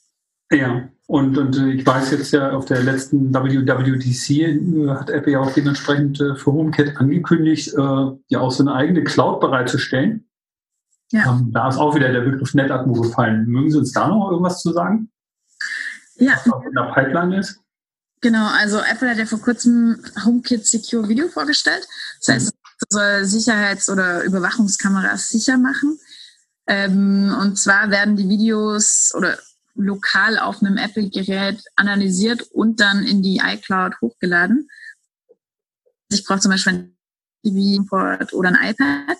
Ja, 0.50 0.88
und, 1.06 1.38
und 1.38 1.56
äh, 1.56 1.72
ich 1.72 1.86
weiß 1.86 2.10
jetzt 2.10 2.32
ja, 2.32 2.52
auf 2.52 2.66
der 2.66 2.82
letzten 2.82 3.32
WWDC 3.32 4.30
äh, 4.30 4.88
hat 4.90 5.08
Apple 5.08 5.32
ja 5.32 5.40
auch 5.40 5.52
dementsprechend 5.52 6.20
äh, 6.20 6.34
für 6.34 6.52
HomeKit 6.52 6.98
angekündigt, 6.98 7.74
ja 7.74 8.40
auch 8.40 8.50
so 8.50 8.62
eine 8.62 8.74
eigene 8.74 9.04
Cloud 9.04 9.40
bereitzustellen. 9.40 10.28
Ja. 11.10 11.32
Ähm, 11.32 11.50
da 11.52 11.68
ist 11.68 11.78
auch 11.78 11.94
wieder 11.94 12.12
der 12.12 12.20
Begriff 12.20 12.52
NetAtmo 12.52 12.92
gefallen. 13.00 13.46
Mögen 13.46 13.70
Sie 13.70 13.78
uns 13.78 13.92
da 13.92 14.08
noch 14.08 14.30
irgendwas 14.30 14.60
zu 14.60 14.72
sagen? 14.72 15.10
Ja. 16.16 16.32
Was 16.32 16.64
in 16.66 16.74
der 16.74 16.92
Pipeline 16.92 17.38
ist? 17.38 17.60
Genau, 18.20 18.48
also 18.48 18.80
Apple 18.80 19.10
hat 19.10 19.18
ja 19.18 19.26
vor 19.26 19.40
kurzem 19.40 20.02
HomeKit 20.24 20.66
Secure 20.66 21.08
Video 21.08 21.28
vorgestellt. 21.28 21.86
Das 22.20 22.34
heißt, 22.34 22.46
mhm. 22.46 22.52
es 22.80 22.86
soll 22.90 23.24
Sicherheits- 23.24 23.88
oder 23.88 24.22
Überwachungskameras 24.24 25.28
sicher 25.28 25.56
machen. 25.56 25.98
Ähm, 26.66 27.34
und 27.40 27.58
zwar 27.58 27.90
werden 27.90 28.16
die 28.16 28.28
Videos 28.28 29.12
oder 29.16 29.38
lokal 29.74 30.38
auf 30.38 30.60
einem 30.60 30.76
Apple-Gerät 30.76 31.62
analysiert 31.76 32.42
und 32.52 32.80
dann 32.80 33.04
in 33.04 33.22
die 33.22 33.40
iCloud 33.42 34.00
hochgeladen. 34.00 34.68
Ich 36.10 36.24
brauche 36.24 36.40
zum 36.40 36.50
Beispiel 36.50 36.72
ein 36.72 36.96
TV-Import 37.44 38.32
oder 38.32 38.48
ein 38.48 38.70
iPad. 38.70 39.18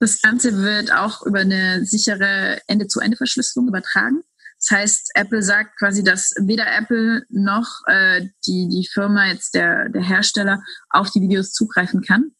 Das 0.00 0.20
Ganze 0.22 0.56
wird 0.58 0.92
auch 0.92 1.22
über 1.26 1.40
eine 1.40 1.84
sichere 1.84 2.60
Ende-zu-Ende-Verschlüsselung 2.66 3.68
übertragen. 3.68 4.22
Das 4.58 4.78
heißt, 4.78 5.10
Apple 5.14 5.42
sagt 5.42 5.78
quasi, 5.78 6.02
dass 6.02 6.34
weder 6.40 6.66
Apple 6.66 7.24
noch 7.28 7.82
äh, 7.86 8.26
die, 8.46 8.68
die 8.68 8.88
Firma, 8.92 9.26
jetzt 9.26 9.54
der, 9.54 9.88
der 9.88 10.02
Hersteller, 10.02 10.62
auf 10.90 11.10
die 11.10 11.20
Videos 11.20 11.52
zugreifen 11.52 12.02
kann. 12.02 12.32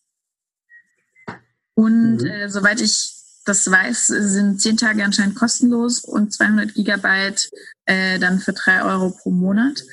Und 1.74 2.18
mhm. 2.22 2.26
äh, 2.26 2.48
soweit 2.48 2.80
ich 2.80 3.12
das 3.44 3.70
weiß, 3.70 4.08
sind 4.08 4.60
zehn 4.60 4.76
Tage 4.76 5.04
anscheinend 5.04 5.36
kostenlos 5.36 6.00
und 6.00 6.32
200 6.32 6.74
Gigabyte 6.74 7.48
äh, 7.84 8.18
dann 8.18 8.40
für 8.40 8.52
drei 8.52 8.82
Euro 8.82 9.10
pro 9.10 9.30
Monat. 9.30 9.84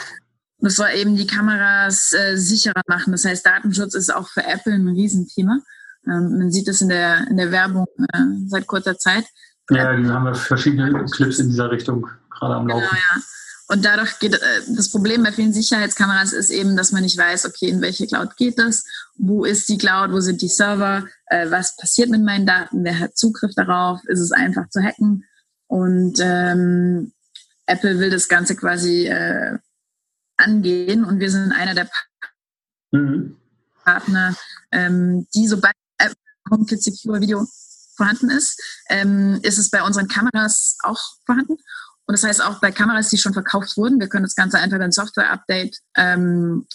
Das 0.58 0.76
soll 0.76 0.90
eben 0.96 1.16
die 1.16 1.28
Kameras 1.28 2.14
äh, 2.14 2.36
sicherer 2.38 2.82
machen. 2.88 3.12
Das 3.12 3.26
heißt, 3.26 3.46
Datenschutz 3.46 3.94
ist 3.94 4.14
auch 4.14 4.28
für 4.30 4.44
Apple 4.44 4.74
ein 4.74 4.88
Riesenthema. 4.88 5.60
Ähm, 6.08 6.38
man 6.38 6.52
sieht 6.52 6.68
das 6.68 6.82
in 6.82 6.90
der, 6.90 7.28
in 7.30 7.38
der 7.38 7.52
Werbung 7.52 7.86
äh, 7.98 8.20
seit 8.48 8.66
kurzer 8.66 8.98
Zeit. 8.98 9.26
Ja, 9.70 9.96
da 9.96 10.14
haben 10.14 10.26
wir 10.26 10.36
verschiedene 10.36 11.06
Clips 11.06 11.40
in 11.40 11.50
dieser 11.50 11.72
Richtung 11.72 12.08
gerade 12.30 12.56
am 12.56 12.68
Laufen. 12.68 12.82
Genau, 12.82 12.94
ja. 12.94 13.22
Und 13.70 13.86
dadurch 13.86 14.20
geht 14.20 14.34
äh, 14.34 14.62
das 14.76 14.92
Problem 14.92 15.24
bei 15.24 15.32
vielen 15.32 15.54
Sicherheitskameras 15.54 16.34
ist 16.34 16.50
eben, 16.50 16.76
dass 16.76 16.92
man 16.92 17.04
nicht 17.04 17.18
weiß, 17.18 17.46
okay, 17.46 17.70
in 17.70 17.82
welche 17.82 18.08
Cloud 18.08 18.36
geht 18.36 18.60
das, 18.60 18.84
wo 19.16 19.46
ist 19.46 19.70
die 19.70 19.78
Cloud, 19.78 20.12
wo 20.12 20.20
sind 20.20 20.42
die 20.42 20.50
Server, 20.50 21.08
äh, 21.28 21.50
was 21.50 21.78
passiert 21.78 22.10
mit 22.10 22.24
meinen 22.24 22.46
Daten, 22.46 22.84
wer 22.84 23.00
hat 23.00 23.18
Zugriff 23.18 23.54
darauf, 23.56 24.02
ist 24.06 24.20
es 24.20 24.32
einfach 24.32 24.70
zu 24.70 24.84
hacken. 24.84 25.24
Und 25.68 26.20
ähm, 26.20 27.14
Apple 27.66 28.00
will 28.00 28.10
das 28.10 28.28
Ganze 28.28 28.56
quasi 28.56 29.08
äh, 29.08 29.58
angehen 30.38 31.06
und 31.06 31.20
wir 31.20 31.32
sind 31.32 31.54
einer 31.54 31.74
der 31.74 31.90
mhm. 32.92 33.38
Partner, 33.84 34.36
ähm, 34.72 35.26
die 35.34 35.48
sobald 35.48 35.74
Apple 35.98 36.18
HomeKit 36.52 36.84
Secure 36.84 37.22
Video 37.22 37.48
vorhanden 37.96 38.30
ist, 38.30 38.60
ähm, 38.90 39.40
ist 39.44 39.58
es 39.58 39.70
bei 39.70 39.84
unseren 39.84 40.08
Kameras 40.08 40.78
auch 40.84 41.00
vorhanden. 41.26 41.54
Und 42.06 42.12
das 42.12 42.24
heißt 42.24 42.44
auch 42.44 42.60
bei 42.60 42.72
Kameras, 42.72 43.10
die 43.10 43.18
schon 43.18 43.34
verkauft 43.34 43.78
wurden, 43.78 44.00
wir 44.00 44.10
können 44.10 44.26
das 44.26 44.36
Ganze 44.36 44.60
einfach 44.60 44.80
ein 44.80 44.92
Software-Update 44.92 45.78
ähm, 45.96 46.66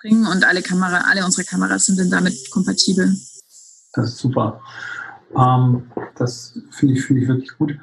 bringen 0.00 0.26
und 0.26 0.44
alle 0.44 0.62
Kamera, 0.62 1.04
alle 1.10 1.24
unsere 1.24 1.44
Kameras 1.44 1.86
sind 1.86 1.98
dann 1.98 2.10
damit 2.10 2.50
kompatibel. 2.50 3.14
Das 3.94 4.08
ist 4.08 4.18
super. 4.18 4.60
Ähm, 5.36 5.90
das 6.16 6.58
finde 6.70 6.94
ich, 6.94 7.04
finde 7.04 7.22
ich 7.22 7.28
wirklich 7.28 7.56
gut. 7.58 7.78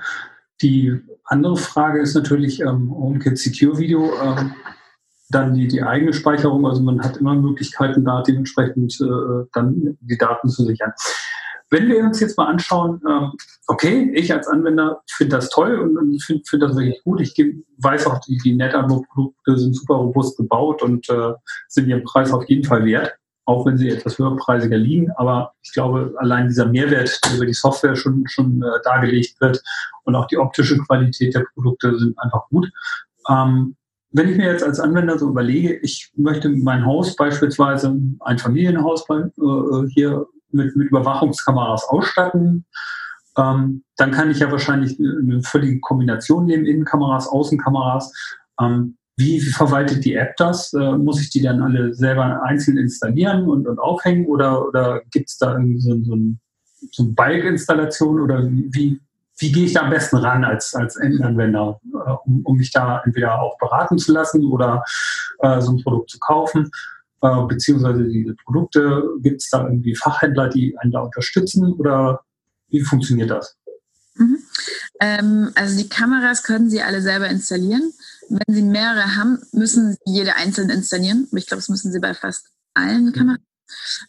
Die 0.62 1.00
andere 1.26 1.58
Frage 1.58 2.02
ist 2.02 2.16
natürlich 2.16 2.60
ähm, 2.62 2.92
HomeKit 2.92 3.38
Secure 3.38 3.78
Video. 3.78 4.12
Ähm, 4.22 4.54
dann 5.30 5.54
die, 5.54 5.68
die 5.68 5.84
eigene 5.84 6.12
Speicherung, 6.12 6.66
also 6.66 6.82
man 6.82 7.02
hat 7.04 7.18
immer 7.18 7.36
Möglichkeiten, 7.36 8.04
da 8.04 8.24
dementsprechend 8.24 9.00
äh, 9.00 9.46
dann 9.54 9.98
die 10.02 10.18
Daten 10.18 10.50
zu 10.50 10.66
sichern. 10.66 10.92
Wenn 11.72 11.88
wir 11.88 12.00
uns 12.00 12.20
jetzt 12.20 12.38
mal 12.38 12.48
anschauen, 12.48 13.02
ähm, 13.08 13.34
okay, 13.68 14.12
ich 14.16 14.34
als 14.34 14.48
Anwender 14.48 15.02
finde 15.10 15.36
das 15.36 15.50
toll 15.50 15.80
und 15.80 16.22
finde 16.24 16.44
find 16.46 16.64
das 16.64 16.76
wirklich 16.76 17.04
gut. 17.04 17.22
Ich 17.22 17.36
weiß 17.78 18.08
auch, 18.08 18.20
die, 18.22 18.38
die 18.38 18.56
NetAnwendung-Produkte 18.56 19.58
sind 19.58 19.76
super 19.76 19.96
robust 19.96 20.38
gebaut 20.38 20.82
und 20.82 21.10
äh, 21.10 21.34
sind 21.68 21.88
ihren 21.88 22.04
Preis 22.04 22.32
auf 22.32 22.48
jeden 22.50 22.64
Fall 22.64 22.86
wert, 22.86 23.16
auch 23.46 23.66
wenn 23.66 23.78
sie 23.78 23.90
etwas 23.90 24.18
höherpreisiger 24.18 24.78
liegen. 24.78 25.12
Aber 25.12 25.54
ich 25.62 25.72
glaube, 25.74 26.16
allein 26.18 26.48
dieser 26.48 26.66
Mehrwert, 26.66 27.20
der 27.26 27.36
über 27.36 27.46
die 27.46 27.54
Software 27.54 27.96
schon, 27.96 28.24
schon 28.28 28.64
äh, 28.64 28.82
dargelegt 28.84 29.40
wird 29.40 29.62
und 30.06 30.16
auch 30.16 30.26
die 30.26 30.38
optische 30.38 30.78
Qualität 30.80 31.36
der 31.36 31.46
Produkte 31.54 31.98
sind 32.00 32.18
einfach 32.20 32.48
gut. 32.50 32.68
Ähm, 33.30 33.76
wenn 34.12 34.28
ich 34.28 34.38
mir 34.38 34.52
jetzt 34.52 34.64
als 34.64 34.80
Anwender 34.80 35.20
so 35.20 35.30
überlege, 35.30 35.76
ich 35.78 36.12
möchte 36.16 36.50
mein 36.50 36.84
Haus 36.84 37.16
beispielsweise, 37.16 37.96
ein 38.22 38.40
Familienhaus 38.40 39.06
bei, 39.06 39.20
äh, 39.20 39.88
hier 39.94 40.26
mit, 40.52 40.76
mit 40.76 40.90
Überwachungskameras 40.90 41.86
ausstatten. 41.86 42.66
Ähm, 43.38 43.84
dann 43.98 44.12
kann 44.12 44.32
ich 44.32 44.40
ja 44.40 44.52
wahrscheinlich 44.52 45.00
eine 45.00 45.42
völlige 45.44 45.80
Kombination 45.80 46.46
nehmen, 46.46 46.66
Innenkameras, 46.66 47.28
Außenkameras. 47.28 48.14
Ähm, 48.60 48.98
wie, 49.16 49.42
wie, 49.42 49.52
verwaltet 49.52 50.06
die 50.06 50.16
App 50.16 50.36
das? 50.38 50.74
Äh, 50.74 50.98
muss 50.98 51.22
ich 51.22 51.30
die 51.30 51.42
dann 51.42 51.62
alle 51.62 51.94
selber 51.94 52.42
einzeln 52.44 52.78
installieren 52.78 53.48
und, 53.48 53.68
und 53.68 53.80
aufhängen 53.80 54.26
oder, 54.28 54.66
oder 54.68 55.02
gibt 55.12 55.30
es 55.30 55.38
da 55.38 55.54
irgendwie 55.54 55.82
so, 55.82 56.02
so, 56.04 56.16
ein, 56.16 56.40
so 56.92 57.04
eine 57.04 57.12
Bulk-Installation 57.12 58.22
oder 58.22 58.48
wie, 58.50 59.00
wie 59.38 59.52
gehe 59.52 59.66
ich 59.66 59.74
da 59.74 59.82
am 59.82 59.90
besten 59.90 60.18
ran 60.18 60.44
als, 60.44 60.74
als 60.76 60.96
Endanwender, 60.96 61.80
äh, 61.94 62.12
um, 62.26 62.42
um 62.46 62.58
mich 62.58 62.72
da 62.72 63.02
entweder 63.06 63.42
auch 63.42 63.58
beraten 63.58 63.98
zu 63.98 64.14
lassen 64.14 64.46
oder 64.46 64.84
äh, 65.40 65.62
so 65.62 65.72
ein 65.72 65.84
Produkt 65.84 66.10
zu 66.10 66.20
kaufen? 66.20 66.72
Äh, 67.22 67.42
beziehungsweise 67.48 68.04
diese 68.04 68.36
Produkte? 68.36 69.04
Gibt 69.22 69.42
es 69.42 69.50
da 69.50 69.66
irgendwie 69.66 69.96
Fachhändler, 69.96 70.50
die 70.50 70.78
einen 70.80 70.92
da 70.92 71.02
unterstützen 71.02 71.74
oder 71.74 72.22
wie 72.70 72.82
funktioniert 72.82 73.32
das? 73.32 73.56
Mhm. 74.16 74.38
Ähm, 75.00 75.52
also 75.56 75.78
die 75.78 75.90
Kameras 75.90 76.44
können 76.44 76.70
Sie 76.70 76.82
alle 76.82 77.02
selber 77.02 77.28
installieren. 77.30 77.94
Wenn 78.30 78.56
Sie 78.56 78.62
mehrere 78.62 79.16
haben, 79.16 79.40
müssen 79.52 79.94
Sie 79.94 80.14
jede 80.14 80.36
einzeln 80.36 80.70
installieren. 80.70 81.28
Ich 81.34 81.48
glaube, 81.48 81.62
das 81.62 81.70
müssen 81.70 81.92
Sie 81.92 82.00
bei 82.00 82.14
fast 82.14 82.48
allen 82.74 83.08
mhm. 83.08 83.14
Kameras. 83.14 83.42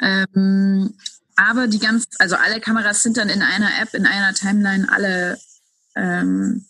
Ähm, 0.00 0.94
aber 1.36 1.68
die 1.68 1.78
ganz, 1.78 2.06
also 2.18 2.36
alle 2.36 2.60
Kameras 2.60 3.02
sind 3.02 3.16
dann 3.16 3.28
in 3.28 3.42
einer 3.42 3.70
App, 3.80 3.94
in 3.94 4.06
einer 4.06 4.34
Timeline 4.34 4.90
alle 4.90 5.38
ähm, 5.96 6.66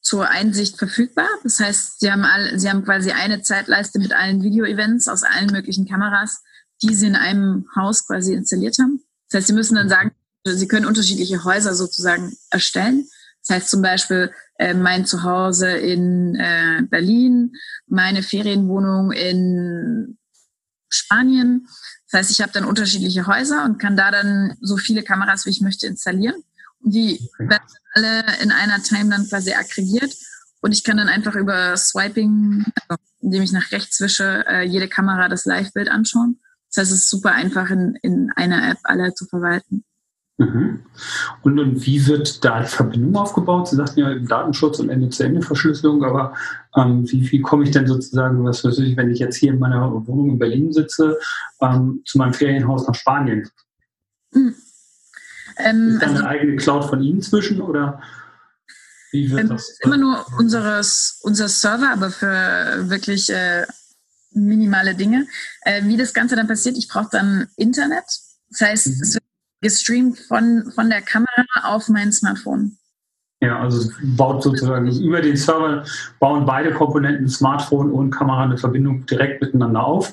zur 0.00 0.28
Einsicht 0.28 0.78
verfügbar. 0.78 1.28
Das 1.42 1.60
heißt, 1.60 2.00
Sie 2.00 2.10
haben, 2.10 2.24
all, 2.24 2.58
Sie 2.58 2.68
haben 2.70 2.84
quasi 2.84 3.10
eine 3.10 3.42
Zeitleiste 3.42 3.98
mit 3.98 4.12
allen 4.12 4.42
Video-Events 4.42 5.08
aus 5.08 5.22
allen 5.22 5.50
möglichen 5.50 5.86
Kameras, 5.86 6.42
die 6.82 6.94
Sie 6.94 7.06
in 7.06 7.16
einem 7.16 7.66
Haus 7.76 8.06
quasi 8.06 8.34
installiert 8.34 8.78
haben. 8.78 9.02
Das 9.28 9.38
heißt, 9.38 9.46
Sie 9.48 9.54
müssen 9.54 9.74
dann 9.74 9.88
sagen, 9.88 10.12
Sie 10.44 10.68
können 10.68 10.86
unterschiedliche 10.86 11.44
Häuser 11.44 11.74
sozusagen 11.74 12.36
erstellen. 12.50 13.06
Das 13.46 13.56
heißt 13.56 13.70
zum 13.70 13.82
Beispiel 13.82 14.32
äh, 14.58 14.74
mein 14.74 15.06
Zuhause 15.06 15.70
in 15.70 16.34
äh, 16.36 16.82
Berlin, 16.88 17.52
meine 17.86 18.22
Ferienwohnung 18.22 19.12
in 19.12 20.18
Spanien. 20.88 21.66
Das 22.10 22.20
heißt, 22.20 22.30
ich 22.30 22.40
habe 22.40 22.52
dann 22.52 22.64
unterschiedliche 22.64 23.26
Häuser 23.26 23.64
und 23.64 23.78
kann 23.78 23.96
da 23.96 24.10
dann 24.10 24.56
so 24.60 24.76
viele 24.76 25.02
Kameras, 25.02 25.44
wie 25.44 25.50
ich 25.50 25.60
möchte, 25.60 25.86
installieren. 25.86 26.42
Die 26.80 27.28
werden 27.38 27.62
alle 27.94 28.24
in 28.42 28.50
einer 28.50 28.82
Timeline 28.82 29.26
quasi 29.28 29.52
aggregiert. 29.52 30.14
Und 30.60 30.72
ich 30.72 30.82
kann 30.82 30.96
dann 30.96 31.08
einfach 31.08 31.34
über 31.34 31.76
Swiping, 31.76 32.64
also 32.88 33.02
indem 33.20 33.42
ich 33.42 33.52
nach 33.52 33.70
rechts 33.70 34.00
wische, 34.00 34.44
äh, 34.48 34.62
jede 34.64 34.88
Kamera 34.88 35.28
das 35.28 35.44
Live-Bild 35.44 35.88
anschauen. 35.88 36.40
Das 36.68 36.82
heißt, 36.82 36.92
es 36.92 37.00
ist 37.02 37.10
super 37.10 37.32
einfach 37.32 37.70
in, 37.70 37.96
in 38.02 38.30
einer 38.34 38.70
App 38.70 38.78
alle 38.82 39.14
zu 39.14 39.26
verwalten. 39.26 39.84
Mhm. 40.38 40.84
Und, 41.42 41.58
und 41.58 41.84
wie 41.84 42.06
wird 42.06 42.44
da 42.44 42.60
die 42.60 42.68
Verbindung 42.68 43.16
aufgebaut? 43.16 43.68
Sie 43.68 43.76
sagten 43.76 44.00
ja 44.00 44.14
Datenschutz 44.14 44.78
und 44.78 44.88
Ende-zu-Ende-Verschlüsselung, 44.88 46.04
aber 46.04 46.34
ähm, 46.76 47.10
wie, 47.10 47.30
wie 47.32 47.40
komme 47.40 47.64
ich 47.64 47.72
denn 47.72 47.88
sozusagen, 47.88 48.44
was 48.44 48.64
weiß 48.64 48.78
ich, 48.78 48.96
wenn 48.96 49.10
ich 49.10 49.18
jetzt 49.18 49.36
hier 49.36 49.52
in 49.52 49.58
meiner 49.58 49.90
Wohnung 50.06 50.30
in 50.30 50.38
Berlin 50.38 50.72
sitze, 50.72 51.18
ähm, 51.60 52.02
zu 52.04 52.18
meinem 52.18 52.34
Ferienhaus 52.34 52.86
nach 52.86 52.94
Spanien? 52.94 53.48
Mhm. 54.32 54.54
Ähm, 55.58 55.94
ist 55.94 56.02
da 56.02 56.06
also, 56.06 56.18
eine 56.18 56.28
eigene 56.28 56.56
Cloud 56.56 56.84
von 56.84 57.02
Ihnen 57.02 57.22
zwischen 57.22 57.60
oder 57.60 58.00
wie 59.10 59.30
wird 59.30 59.40
ähm, 59.40 59.48
das? 59.48 59.78
Immer 59.80 59.96
nur 59.96 60.26
unseres, 60.38 61.20
unser 61.22 61.48
Server, 61.48 61.90
aber 61.92 62.10
für 62.10 62.88
wirklich 62.88 63.30
äh, 63.30 63.66
minimale 64.32 64.94
Dinge. 64.94 65.26
Äh, 65.62 65.84
wie 65.84 65.96
das 65.96 66.14
Ganze 66.14 66.36
dann 66.36 66.46
passiert, 66.46 66.76
ich 66.76 66.88
brauche 66.88 67.08
dann 67.10 67.48
Internet. 67.56 68.04
Das 68.50 68.60
heißt, 68.60 68.86
mhm. 68.86 69.02
es 69.02 69.14
wird 69.14 69.24
gestreamt 69.60 70.18
von, 70.18 70.70
von 70.74 70.88
der 70.88 71.02
Kamera 71.02 71.46
auf 71.64 71.88
mein 71.88 72.12
Smartphone. 72.12 72.76
Ja, 73.40 73.60
also 73.60 73.90
baut 74.02 74.42
sozusagen 74.42 74.90
über 75.00 75.20
den 75.20 75.36
Server 75.36 75.84
bauen 76.18 76.44
beide 76.44 76.72
Komponenten, 76.72 77.28
Smartphone 77.28 77.92
und 77.92 78.10
Kamera, 78.10 78.44
eine 78.44 78.58
Verbindung 78.58 79.06
direkt 79.06 79.40
miteinander 79.40 79.84
auf 79.84 80.12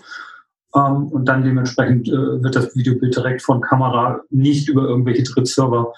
ähm, 0.76 1.08
und 1.08 1.26
dann 1.26 1.44
dementsprechend 1.44 2.08
äh, 2.08 2.44
wird 2.44 2.56
das 2.56 2.76
Videobild 2.76 3.16
direkt 3.16 3.42
von 3.42 3.62
Kamera 3.62 4.22
nicht 4.30 4.68
über 4.68 4.84
irgendwelche 4.84 5.24
Drittserver 5.24 5.94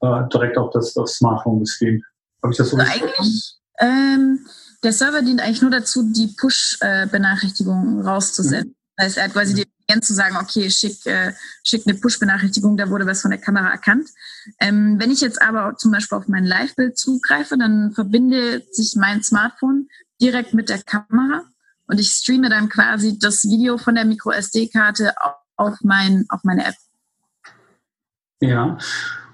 äh, 0.00 0.28
direkt 0.32 0.56
auf 0.56 0.70
das, 0.70 0.94
das 0.94 1.16
Smartphone 1.16 1.60
gestreamt. 1.60 2.02
Habe 2.42 2.52
ich 2.52 2.58
das 2.58 2.70
so 2.70 2.76
also 2.76 2.90
eigentlich, 2.90 3.56
ähm, 3.80 4.46
Der 4.82 4.92
Server 4.92 5.22
dient 5.22 5.40
eigentlich 5.40 5.62
nur 5.62 5.70
dazu, 5.70 6.02
die 6.12 6.28
Push-Benachrichtigungen 6.38 8.00
rauszusenden. 8.00 8.70
Mhm. 8.70 8.74
Das 8.96 9.06
heißt, 9.06 9.16
er 9.18 9.24
hat 9.24 9.32
quasi 9.32 9.54
die 9.54 9.62
Intelligenz 9.62 10.06
zu 10.06 10.14
sagen, 10.14 10.36
okay, 10.36 10.70
schick, 10.70 11.04
äh, 11.06 11.32
schick 11.62 11.82
eine 11.86 11.98
Push-Benachrichtigung, 11.98 12.76
da 12.76 12.88
wurde 12.88 13.06
was 13.06 13.22
von 13.22 13.30
der 13.30 13.40
Kamera 13.40 13.70
erkannt. 13.70 14.08
Ähm, 14.60 14.96
wenn 14.98 15.10
ich 15.10 15.20
jetzt 15.20 15.42
aber 15.42 15.76
zum 15.76 15.90
Beispiel 15.90 16.16
auf 16.16 16.28
mein 16.28 16.44
Live-Bild 16.44 16.96
zugreife, 16.96 17.58
dann 17.58 17.92
verbindet 17.92 18.74
sich 18.74 18.94
mein 18.96 19.22
Smartphone 19.22 19.88
direkt 20.20 20.54
mit 20.54 20.68
der 20.68 20.82
Kamera 20.82 21.44
und 21.86 22.00
ich 22.00 22.10
streame 22.10 22.48
dann 22.48 22.68
quasi 22.68 23.18
das 23.18 23.44
Video 23.44 23.78
von 23.78 23.94
der 23.94 24.04
MicroSD-Karte 24.04 25.14
auf, 25.56 25.78
mein, 25.82 26.24
auf 26.28 26.40
meine 26.44 26.64
App. 26.66 26.74
Ja, 28.40 28.78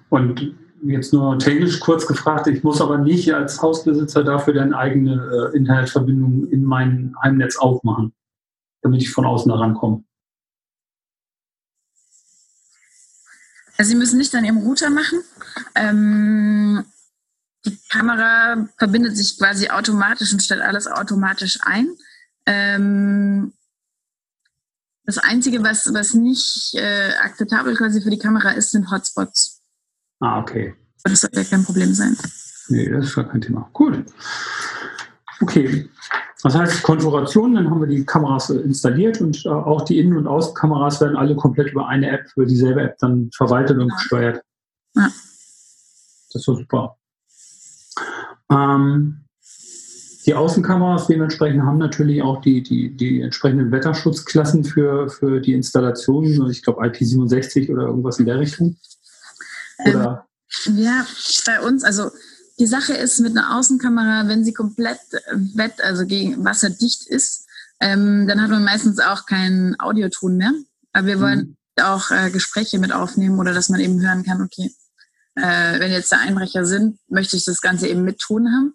und 0.09 0.55
jetzt 0.83 1.13
nur 1.13 1.39
technisch 1.39 1.81
kurz 1.81 2.07
gefragt, 2.07 2.47
ich 2.47 2.63
muss 2.63 2.81
aber 2.81 2.99
nicht 2.99 3.33
als 3.35 3.61
Hausbesitzer 3.61 4.25
dafür 4.25 4.55
dann 4.55 4.75
eigene 4.75 5.51
äh, 5.53 5.57
Internetverbindung 5.57 6.49
in 6.49 6.65
mein 6.65 7.15
Heimnetz 7.23 7.57
aufmachen, 7.57 8.13
damit 8.83 9.03
ich 9.03 9.11
von 9.11 9.27
außen 9.27 9.51
da 9.51 9.57
rankomme. 9.57 10.05
Also 13.77 13.91
Sie 13.91 13.97
müssen 13.97 14.19
nicht 14.19 14.35
an 14.35 14.45
Ihrem 14.45 14.59
Router 14.59 14.91
machen. 14.91 15.23
Ähm, 15.75 16.85
die 17.65 17.79
Kamera 17.89 18.69
verbindet 18.79 19.17
sich 19.17 19.39
quasi 19.39 19.69
automatisch 19.69 20.33
und 20.33 20.43
stellt 20.43 20.61
alles 20.61 20.87
automatisch 20.87 21.59
ein. 21.63 21.89
Ähm, 22.51 23.53
das 25.05 25.19
Einzige, 25.19 25.63
was, 25.63 25.93
was 25.93 26.15
nicht 26.15 26.75
äh, 26.75 27.13
akzeptabel 27.23 27.77
quasi 27.77 28.01
für 28.01 28.11
die 28.11 28.19
Kamera 28.19 28.51
ist, 28.51 28.71
sind 28.71 28.91
Hotspots. 28.91 29.61
Ah, 30.21 30.41
okay. 30.41 30.75
Aber 31.05 31.11
das 31.11 31.21
sollte 31.21 31.41
ja 31.41 31.45
kein 31.45 31.65
Problem 31.65 31.95
sein. 31.95 32.17
Nee, 32.69 32.89
das 32.89 33.07
ist 33.07 33.15
gar 33.15 33.29
kein 33.29 33.41
Thema. 33.41 33.69
Gut. 33.73 34.05
Okay. 35.41 35.89
Das 36.43 36.55
heißt, 36.55 36.83
Konfiguration, 36.83 37.55
dann 37.55 37.71
haben 37.71 37.81
wir 37.81 37.87
die 37.87 38.05
Kameras 38.05 38.51
installiert 38.51 39.21
und 39.21 39.45
äh, 39.45 39.49
auch 39.49 39.83
die 39.83 39.99
Innen- 39.99 40.17
und 40.17 40.27
Außenkameras 40.27 41.01
werden 41.01 41.17
alle 41.17 41.37
komplett 41.37 41.73
über 41.73 41.87
eine 41.87 42.11
App, 42.11 42.27
über 42.35 42.47
dieselbe 42.47 42.83
App 42.83 42.99
dann 42.99 43.31
verwaltet 43.35 43.79
und 43.79 43.93
gesteuert. 43.93 44.43
Ja. 44.95 45.05
Das 45.05 46.35
ist 46.35 46.45
so 46.45 46.55
super. 46.55 46.97
Ähm, 48.51 49.25
die 50.31 50.37
Außenkameras 50.37 51.09
dementsprechend 51.09 51.65
haben 51.65 51.79
natürlich 51.79 52.23
auch 52.23 52.41
die, 52.41 52.63
die, 52.63 52.97
die 52.97 53.21
entsprechenden 53.21 53.73
Wetterschutzklassen 53.73 54.63
für, 54.63 55.09
für 55.09 55.41
die 55.41 55.55
Installationen. 55.55 56.41
Also 56.41 56.53
ich 56.53 56.63
glaube 56.63 56.85
IP67 56.85 57.69
oder 57.69 57.89
irgendwas 57.89 58.21
in 58.21 58.27
der 58.27 58.39
Richtung. 58.39 58.77
Oder? 59.79 60.29
Ähm, 60.67 60.79
ja, 60.79 61.05
bei 61.47 61.61
uns, 61.61 61.83
also 61.83 62.13
die 62.61 62.69
Sache 62.69 62.93
ist 62.93 63.19
mit 63.19 63.37
einer 63.37 63.59
Außenkamera, 63.59 64.29
wenn 64.29 64.45
sie 64.45 64.53
komplett 64.53 65.01
wett, 65.57 65.83
also 65.83 66.07
gegen 66.07 66.45
wasserdicht 66.45 67.09
ist, 67.09 67.47
ähm, 67.81 68.29
dann 68.29 68.41
hat 68.41 68.51
man 68.51 68.63
meistens 68.63 69.01
auch 69.01 69.27
keinen 69.27 69.75
Audioton 69.81 70.37
mehr. 70.37 70.53
Aber 70.93 71.09
wir 71.09 71.21
wollen 71.21 71.57
mhm. 71.77 71.83
auch 71.83 72.13
äh, 72.13 72.31
Gespräche 72.31 72.79
mit 72.79 72.93
aufnehmen 72.93 73.41
oder 73.41 73.53
dass 73.53 73.69
man 73.69 73.81
eben 73.81 74.01
hören 74.01 74.23
kann, 74.23 74.43
okay, 74.43 74.73
äh, 75.35 75.81
wenn 75.81 75.91
jetzt 75.91 76.13
da 76.13 76.19
Einbrecher 76.19 76.67
sind, 76.67 77.01
möchte 77.09 77.37
ich 77.37 77.45
das 77.45 77.61
Ganze 77.61 77.89
eben 77.89 78.05
mit 78.05 78.21
Ton 78.21 78.47
haben. 78.47 78.75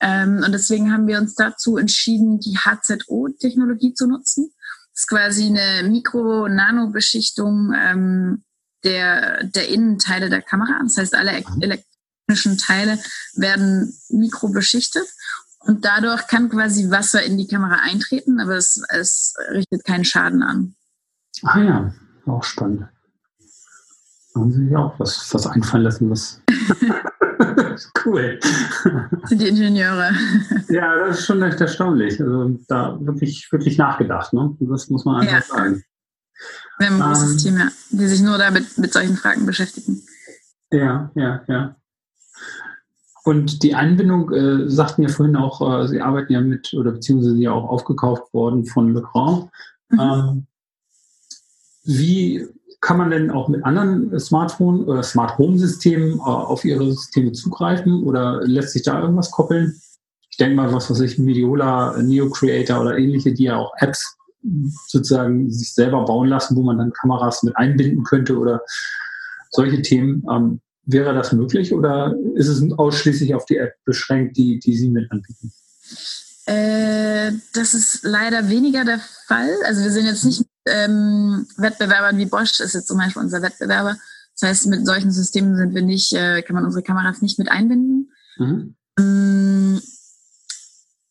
Ähm, 0.00 0.42
und 0.44 0.52
deswegen 0.52 0.92
haben 0.92 1.06
wir 1.06 1.18
uns 1.18 1.34
dazu 1.34 1.76
entschieden, 1.76 2.40
die 2.40 2.58
HZO-Technologie 2.58 3.94
zu 3.94 4.06
nutzen. 4.06 4.52
Das 4.92 5.02
ist 5.02 5.08
quasi 5.08 5.46
eine 5.46 5.88
Mikro-Nano-Beschichtung 5.88 7.72
ähm, 7.76 8.44
der, 8.84 9.44
der 9.44 9.68
Innenteile 9.68 10.30
der 10.30 10.42
Kamera. 10.42 10.78
Das 10.82 10.96
heißt, 10.96 11.14
alle 11.14 11.42
elektronischen 11.60 12.58
Teile 12.58 12.98
werden 13.34 13.98
mikrobeschichtet. 14.10 15.06
Und 15.60 15.84
dadurch 15.84 16.26
kann 16.26 16.50
quasi 16.50 16.90
Wasser 16.90 17.22
in 17.22 17.38
die 17.38 17.46
Kamera 17.46 17.80
eintreten, 17.82 18.38
aber 18.38 18.56
es, 18.56 18.82
es 18.90 19.34
richtet 19.50 19.84
keinen 19.84 20.04
Schaden 20.04 20.42
an. 20.42 20.76
Ah 21.42 21.60
ja, 21.60 21.94
auch 22.26 22.44
spannend. 22.44 22.86
Haben 24.34 24.52
Sie 24.52 24.66
sich 24.66 24.76
auch 24.76 24.98
was, 24.98 25.32
was 25.32 25.46
einfallen 25.46 25.84
lassen, 25.84 26.10
was 26.10 26.40
cool. 28.04 28.38
Sind 29.24 29.42
die 29.42 29.48
Ingenieure. 29.48 30.10
Ja, 30.68 30.96
das 30.96 31.20
ist 31.20 31.26
schon 31.26 31.42
echt 31.42 31.60
erstaunlich. 31.60 32.20
Also 32.20 32.58
da 32.68 32.98
wirklich, 33.00 33.46
wirklich 33.52 33.78
nachgedacht, 33.78 34.32
ne? 34.32 34.56
Das 34.60 34.90
muss 34.90 35.04
man 35.04 35.20
einfach 35.20 35.32
ja. 35.32 35.42
sagen. 35.42 35.84
Wir 36.78 36.86
haben 36.88 37.00
ein 37.00 37.12
großes 37.12 37.32
ähm, 37.32 37.38
Team, 37.38 37.58
ja, 37.58 37.68
die 37.90 38.06
sich 38.06 38.22
nur 38.22 38.38
damit 38.38 38.76
mit 38.78 38.92
solchen 38.92 39.16
Fragen 39.16 39.46
beschäftigen. 39.46 40.02
Ja, 40.72 41.10
ja, 41.14 41.44
ja. 41.46 41.76
Und 43.24 43.62
die 43.62 43.74
Anbindung, 43.74 44.32
äh, 44.32 44.68
sagten 44.68 45.02
ja 45.02 45.08
vorhin 45.08 45.36
auch, 45.36 45.60
äh, 45.60 45.88
Sie 45.88 46.00
arbeiten 46.00 46.32
ja 46.32 46.40
mit, 46.40 46.74
oder 46.74 46.92
beziehungsweise 46.92 47.36
ja 47.36 47.52
auch 47.52 47.68
aufgekauft 47.68 48.32
worden 48.34 48.66
von 48.66 48.92
Le 48.92 49.02
Grand. 49.02 49.50
Mhm. 49.90 50.00
Ähm, 50.00 50.46
wie 51.84 52.48
kann 52.80 52.98
man 52.98 53.10
denn 53.10 53.30
auch 53.30 53.48
mit 53.48 53.64
anderen 53.64 54.18
Smartphone- 54.18 54.84
oder 54.84 55.02
Smart 55.02 55.38
Home-Systemen 55.38 56.18
äh, 56.18 56.22
auf 56.22 56.64
ihre 56.64 56.90
Systeme 56.92 57.32
zugreifen 57.32 58.04
oder 58.04 58.40
lässt 58.44 58.72
sich 58.72 58.82
da 58.82 59.00
irgendwas 59.00 59.30
koppeln? 59.30 59.80
Ich 60.30 60.36
denke 60.36 60.56
mal, 60.56 60.72
was 60.72 60.90
weiß 60.90 61.00
ich, 61.00 61.18
Mediola, 61.18 62.00
Neo 62.02 62.28
Creator 62.30 62.80
oder 62.80 62.98
ähnliche, 62.98 63.32
die 63.32 63.44
ja 63.44 63.56
auch 63.56 63.72
Apps 63.78 64.16
sozusagen 64.88 65.50
sich 65.50 65.72
selber 65.72 66.04
bauen 66.04 66.28
lassen, 66.28 66.56
wo 66.56 66.62
man 66.62 66.78
dann 66.78 66.92
Kameras 66.92 67.42
mit 67.42 67.56
einbinden 67.56 68.04
könnte 68.04 68.38
oder 68.38 68.60
solche 69.50 69.80
Themen. 69.80 70.24
Ähm, 70.30 70.60
wäre 70.86 71.14
das 71.14 71.32
möglich 71.32 71.72
oder 71.72 72.14
ist 72.34 72.48
es 72.48 72.62
ausschließlich 72.72 73.34
auf 73.34 73.46
die 73.46 73.56
App 73.56 73.72
beschränkt, 73.84 74.36
die, 74.36 74.58
die 74.58 74.76
Sie 74.76 74.90
mit 74.90 75.10
anbieten? 75.10 75.52
Äh, 76.46 77.32
das 77.54 77.74
ist 77.74 78.00
leider 78.02 78.48
weniger 78.48 78.84
der 78.84 79.00
Fall. 79.26 79.50
Also 79.64 79.82
wir 79.82 79.90
sind 79.90 80.06
jetzt 80.06 80.24
nicht 80.24 80.44
ähm, 80.66 81.46
Wettbewerbern 81.56 82.18
wie 82.18 82.26
Bosch 82.26 82.60
ist 82.60 82.74
jetzt 82.74 82.88
zum 82.88 82.98
Beispiel 82.98 83.22
unser 83.22 83.42
Wettbewerber. 83.42 83.96
Das 84.38 84.48
heißt, 84.48 84.66
mit 84.66 84.86
solchen 84.86 85.12
Systemen 85.12 85.56
sind 85.56 85.74
wir 85.74 85.82
nicht, 85.82 86.12
äh, 86.12 86.42
kann 86.42 86.54
man 86.54 86.64
unsere 86.64 86.82
Kameras 86.82 87.22
nicht 87.22 87.38
mit 87.38 87.50
einbinden. 87.50 88.12
Mhm. 88.36 88.74
Ähm, 88.98 89.80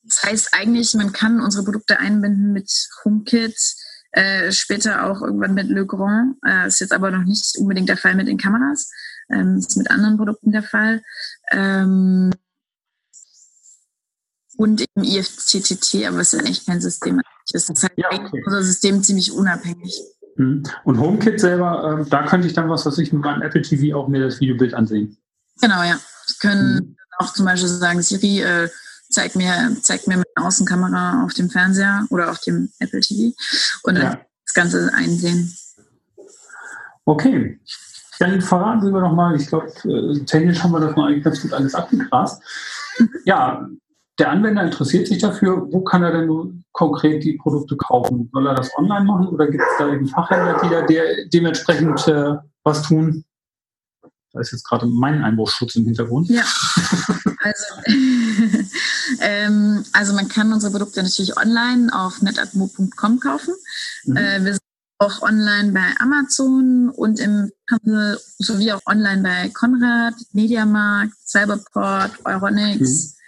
das 0.04 0.24
heißt 0.24 0.50
eigentlich, 0.54 0.94
man 0.96 1.14
kann 1.14 1.40
unsere 1.40 1.64
Produkte 1.64 2.00
einbinden 2.00 2.52
mit 2.52 2.70
HomeKit, 3.04 3.56
äh, 4.12 4.52
später 4.52 5.06
auch 5.06 5.22
irgendwann 5.22 5.54
mit 5.54 5.70
Le 5.70 5.86
Grand. 5.86 6.36
Äh, 6.46 6.68
ist 6.68 6.82
jetzt 6.82 6.94
aber 6.94 7.12
noch 7.12 7.24
nicht 7.24 7.58
unbedingt 7.58 7.90
der 7.90 7.98
Fall 7.98 8.16
mit 8.16 8.28
den 8.28 8.38
Kameras. 8.38 8.92
Ähm, 9.32 9.58
ist 9.58 9.78
mit 9.78 9.90
anderen 9.90 10.18
Produkten 10.18 10.52
der 10.52 10.64
Fall. 10.64 11.02
Ähm, 11.52 12.32
und 14.58 14.86
im 14.96 15.04
IFTTT, 15.04 16.06
aber 16.08 16.20
es 16.20 16.34
ist 16.34 16.42
ja 16.42 16.48
echt 16.48 16.66
kein 16.66 16.82
System. 16.82 17.20
Das 17.52 17.70
ist 17.70 17.84
halt 17.84 17.94
ja, 17.98 18.08
okay. 18.12 18.42
unser 18.46 18.64
System 18.64 19.04
ziemlich 19.04 19.32
unabhängig. 19.32 20.00
Mhm. 20.36 20.64
Und 20.84 21.00
HomeKit 21.00 21.40
selber, 21.40 22.02
äh, 22.02 22.10
da 22.10 22.26
könnte 22.26 22.48
ich 22.48 22.54
dann 22.54 22.70
was, 22.70 22.86
was 22.86 22.98
ich 22.98 23.14
mit 23.14 23.24
meinem 23.24 23.42
Apple 23.42 23.62
TV 23.62 23.98
auch 23.98 24.08
mir 24.08 24.22
das 24.22 24.40
Videobild 24.40 24.74
ansehen. 24.74 25.18
Genau, 25.62 25.84
ja. 25.84 26.00
Sie 26.26 26.36
können 26.40 26.76
mhm. 26.76 26.96
auch 27.18 27.34
zum 27.34 27.46
Beispiel 27.46 27.70
sagen, 27.70 28.02
Siri, 28.02 28.42
äh, 28.42 28.70
zeig 29.10 29.36
mir, 29.36 29.76
zeig 29.82 30.08
mir 30.08 30.16
meine 30.18 30.48
Außenkamera 30.48 31.24
auf 31.24 31.34
dem 31.34 31.50
Fernseher 31.50 32.06
oder 32.10 32.32
auf 32.32 32.40
dem 32.40 32.72
Apple 32.80 33.02
TV 33.02 33.36
und 33.84 33.96
dann 33.96 34.04
ja. 34.04 34.22
das 34.46 34.54
Ganze 34.54 34.92
einsehen. 34.94 35.56
Okay. 37.06 37.60
Dann 38.20 38.42
verraten 38.42 38.86
Sie 38.86 38.92
mir 38.92 39.02
doch 39.02 39.12
mal, 39.12 39.36
ich 39.36 39.48
glaube, 39.48 39.68
äh, 39.84 40.24
technisch 40.26 40.64
haben 40.64 40.72
wir 40.72 40.80
das 40.80 40.96
mal 40.96 41.10
eigentlich 41.10 41.24
ganz 41.24 41.42
gut 41.42 41.54
alles 41.54 41.76
abgegrast. 41.76 42.42
Mhm. 42.98 43.10
Ja, 43.26 43.68
der 44.20 44.30
Anwender 44.30 44.64
interessiert 44.64 45.08
sich 45.08 45.20
dafür, 45.20 45.68
wo 45.72 45.82
kann 45.82 46.04
er 46.04 46.12
denn 46.12 46.28
nun 46.28 46.64
konkret 46.72 47.24
die 47.24 47.34
Produkte 47.34 47.76
kaufen? 47.76 48.30
Soll 48.32 48.48
er 48.48 48.56
das 48.56 48.70
online 48.78 49.06
machen 49.06 49.28
oder 49.28 49.48
gibt 49.48 49.64
es 49.64 49.78
da 49.80 49.92
eben 49.92 50.08
Fachhändler, 50.08 50.60
die 50.64 50.70
da 50.70 50.82
der, 50.84 51.26
dementsprechend 51.34 52.08
äh, 52.08 52.36
was 52.64 52.84
tun? 52.84 53.26
Da 54.32 54.40
ist 54.40 54.52
jetzt 54.52 54.68
gerade 54.68 54.86
mein 54.88 55.24
Einbruchschutz 55.24 55.76
im 55.76 55.86
Hintergrund. 55.86 56.30
Ja, 56.30 56.44
also, 57.40 57.66
ähm, 59.20 59.84
also 59.94 60.14
man 60.14 60.28
kann 60.28 60.52
unsere 60.54 60.72
Produkte 60.72 61.04
natürlich 61.04 61.38
online 61.38 61.90
auf 61.94 62.22
netatmo.com 62.22 63.20
kaufen. 63.20 63.54
Mhm. 64.06 64.18
Äh, 64.18 64.44
wir 64.44 64.54
sind 64.54 64.64
auch 65.00 65.22
online 65.22 65.72
bei 65.72 65.86
Amazon 66.00 66.90
und 66.90 67.20
im 67.20 67.52
Handel 67.70 68.20
sowie 68.38 68.72
auch 68.72 68.82
online 68.86 69.22
bei 69.22 69.50
Konrad, 69.50 70.16
Mediamarkt, 70.34 71.14
Cyberport, 71.26 72.12
Euronics. 72.26 73.16
Mhm. 73.16 73.23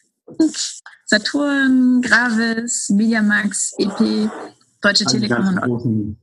Saturn, 1.05 2.01
Gravis, 2.01 2.89
Mediamax, 2.89 3.73
EP, 3.77 4.29
Deutsche 4.81 5.05
also 5.05 5.19
Telekom 5.19 5.57
und, 5.69 6.17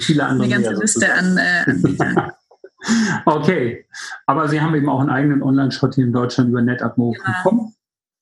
viele 0.00 0.24
andere. 0.26 0.48
Die 0.48 0.54
ganze 0.54 0.72
Liste 0.72 1.12
an 1.12 1.36
äh, 1.36 1.70
Anbietern. 1.70 2.32
okay, 3.26 3.86
aber 4.26 4.48
Sie 4.48 4.60
haben 4.60 4.74
eben 4.74 4.88
auch 4.88 5.00
einen 5.00 5.10
eigenen 5.10 5.42
Online-Shop 5.42 5.94
hier 5.94 6.04
in 6.04 6.12
Deutschland 6.12 6.50
über 6.50 6.62
netatmo.com 6.62 7.22
genau. 7.44 7.72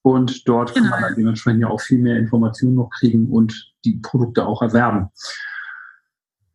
und 0.02 0.46
dort 0.46 0.74
genau. 0.74 0.90
kann 0.90 1.00
man 1.00 1.02
dann 1.02 1.16
dementsprechend 1.16 1.62
ja 1.62 1.68
auch 1.68 1.80
viel 1.80 1.98
mehr 1.98 2.18
Informationen 2.18 2.74
noch 2.74 2.90
kriegen 2.90 3.30
und 3.30 3.72
die 3.84 3.98
Produkte 4.02 4.46
auch 4.46 4.60
erwerben. 4.60 5.08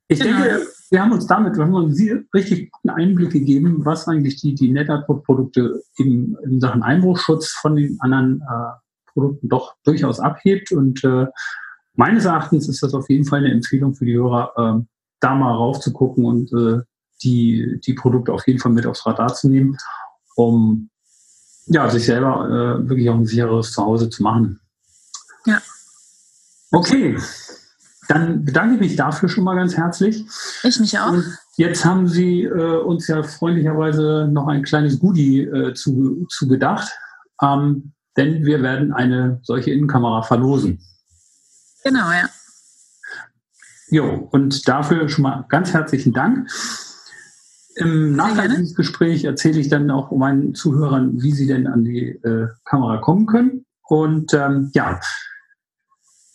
Ich 0.07 0.19
genau. 0.19 0.43
denke, 0.43 0.67
wir 0.91 1.01
haben 1.01 1.11
uns 1.11 1.25
damit, 1.25 1.57
wir 1.57 1.63
haben 1.63 1.73
uns 1.73 1.99
richtig 2.33 2.71
guten 2.71 2.89
Einblick 2.89 3.31
gegeben, 3.31 3.83
was 3.85 4.07
eigentlich 4.07 4.39
die, 4.39 4.53
die 4.53 4.71
NetApp-Produkte 4.71 5.81
in, 5.97 6.37
in 6.43 6.59
Sachen 6.59 6.83
Einbruchschutz 6.83 7.49
von 7.49 7.75
den 7.75 7.97
anderen 8.01 8.41
äh, 8.41 9.11
Produkten 9.11 9.49
doch 9.49 9.75
durchaus 9.83 10.19
abhebt. 10.19 10.71
Und 10.71 11.03
äh, 11.03 11.25
meines 11.95 12.25
Erachtens 12.25 12.69
ist 12.69 12.83
das 12.83 12.93
auf 12.93 13.09
jeden 13.09 13.25
Fall 13.25 13.39
eine 13.39 13.51
Empfehlung 13.51 13.95
für 13.95 14.05
die 14.05 14.15
Hörer, 14.15 14.53
äh, 14.57 14.85
da 15.19 15.33
mal 15.33 15.53
raufzugucken 15.53 16.25
und 16.25 16.53
äh, 16.53 16.83
die, 17.23 17.79
die 17.83 17.93
Produkte 17.93 18.33
auf 18.33 18.45
jeden 18.45 18.59
Fall 18.59 18.71
mit 18.71 18.85
aufs 18.85 19.05
Radar 19.05 19.33
zu 19.33 19.49
nehmen, 19.49 19.77
um 20.35 20.89
ja, 21.67 21.89
sich 21.89 22.05
selber 22.05 22.45
äh, 22.45 22.89
wirklich 22.89 23.09
auch 23.09 23.15
ein 23.15 23.25
sicheres 23.25 23.71
Zuhause 23.71 24.09
zu 24.09 24.21
machen. 24.21 24.59
Ja. 25.45 25.59
Okay, 26.71 27.17
dann 28.07 28.45
bedanke 28.45 28.75
ich 28.75 28.81
mich 28.81 28.95
dafür 28.95 29.29
schon 29.29 29.43
mal 29.43 29.55
ganz 29.55 29.75
herzlich. 29.77 30.25
Ich 30.63 30.79
mich 30.79 30.97
auch. 30.99 31.11
Und 31.11 31.25
jetzt 31.57 31.85
haben 31.85 32.07
Sie 32.07 32.43
äh, 32.43 32.77
uns 32.77 33.07
ja 33.07 33.23
freundlicherweise 33.23 34.27
noch 34.31 34.47
ein 34.47 34.63
kleines 34.63 34.99
Goodie 34.99 35.41
äh, 35.41 35.73
zu, 35.73 36.25
zu 36.29 36.47
gedacht, 36.47 36.91
ähm, 37.41 37.93
denn 38.17 38.45
wir 38.45 38.61
werden 38.61 38.93
eine 38.93 39.39
solche 39.43 39.71
Innenkamera 39.71 40.21
verlosen. 40.21 40.79
Genau, 41.83 42.11
ja. 42.11 42.29
Jo, 43.89 44.27
und 44.31 44.67
dafür 44.67 45.07
schon 45.09 45.23
mal 45.23 45.45
ganz 45.49 45.73
herzlichen 45.73 46.13
Dank. 46.13 46.49
Im 47.75 48.15
Nachgang 48.15 48.49
dieses 48.49 48.75
Gespräch 48.75 49.25
erzähle 49.25 49.59
ich 49.59 49.67
dann 49.67 49.91
auch 49.91 50.11
meinen 50.11 50.55
Zuhörern, 50.55 51.21
wie 51.21 51.33
sie 51.33 51.45
denn 51.45 51.67
an 51.67 51.83
die 51.83 52.07
äh, 52.23 52.47
Kamera 52.63 52.97
kommen 52.97 53.25
können. 53.25 53.65
Und 53.83 54.33
ähm, 54.33 54.71
ja, 54.73 54.99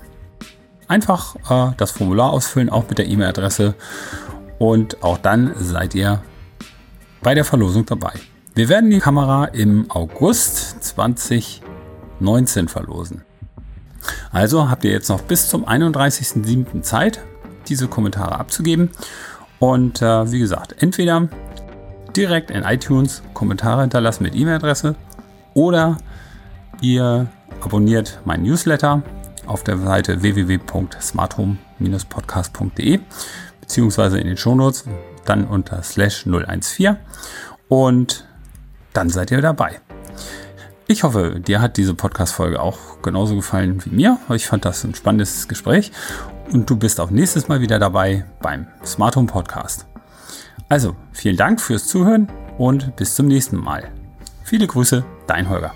Einfach 0.87 1.35
äh, 1.49 1.73
das 1.77 1.91
Formular 1.91 2.31
ausfüllen, 2.31 2.69
auch 2.69 2.87
mit 2.89 2.97
der 2.97 3.07
E-Mail-Adresse 3.07 3.75
und 4.59 5.03
auch 5.03 5.17
dann 5.17 5.53
seid 5.57 5.93
ihr 5.95 6.21
bei 7.21 7.33
der 7.35 7.45
Verlosung 7.45 7.85
dabei. 7.85 8.13
Wir 8.55 8.69
werden 8.69 8.89
die 8.89 8.99
Kamera 8.99 9.45
im 9.45 9.91
August 9.91 10.83
2019 10.83 12.67
verlosen. 12.67 13.21
Also 14.31 14.69
habt 14.69 14.83
ihr 14.83 14.91
jetzt 14.91 15.09
noch 15.09 15.21
bis 15.21 15.49
zum 15.49 15.67
31.07. 15.67 16.81
Zeit, 16.81 17.19
diese 17.67 17.87
Kommentare 17.87 18.39
abzugeben. 18.39 18.89
Und 19.59 20.01
äh, 20.01 20.31
wie 20.31 20.39
gesagt, 20.39 20.81
entweder 20.81 21.27
direkt 22.15 22.49
in 22.49 22.63
iTunes 22.63 23.21
Kommentare 23.33 23.81
hinterlassen 23.81 24.23
mit 24.23 24.35
E-Mail-Adresse 24.35 24.95
oder 25.53 25.97
ihr 26.81 27.27
abonniert 27.61 28.19
meinen 28.25 28.43
Newsletter 28.43 29.03
auf 29.47 29.63
der 29.63 29.77
Seite 29.77 30.21
www.smarthome-podcast.de 30.21 32.99
beziehungsweise 33.61 34.19
in 34.19 34.27
den 34.27 34.37
Shownotes 34.37 34.85
dann 35.25 35.45
unter 35.45 35.81
slash 35.83 36.25
014 36.25 36.97
und 37.67 38.25
dann 38.93 39.09
seid 39.09 39.31
ihr 39.31 39.41
dabei. 39.41 39.81
Ich 40.87 41.03
hoffe, 41.03 41.41
dir 41.41 41.59
hat 41.59 41.75
diese 41.75 41.93
Podcast-Folge 41.93 42.61
auch 42.61 43.01
genauso 43.01 43.35
gefallen 43.35 43.83
wie 43.83 43.89
mir. 43.89 44.19
Ich 44.29 44.47
fand 44.47 44.63
das 44.63 44.85
ein 44.85 44.95
spannendes 44.95 45.49
Gespräch 45.49 45.91
und 46.53 46.69
du 46.69 46.77
bist 46.77 47.01
auch 47.01 47.09
nächstes 47.09 47.49
Mal 47.49 47.59
wieder 47.59 47.77
dabei 47.77 48.23
beim 48.41 48.67
Smart 48.85 49.17
Home 49.17 49.27
Podcast. 49.27 49.85
Also, 50.69 50.95
vielen 51.11 51.37
Dank 51.37 51.59
fürs 51.59 51.87
Zuhören 51.87 52.29
und 52.57 52.95
bis 52.95 53.15
zum 53.15 53.27
nächsten 53.27 53.57
Mal. 53.57 53.89
Viele 54.43 54.65
Grüße, 54.65 55.03
dein 55.27 55.49
Holger. 55.49 55.73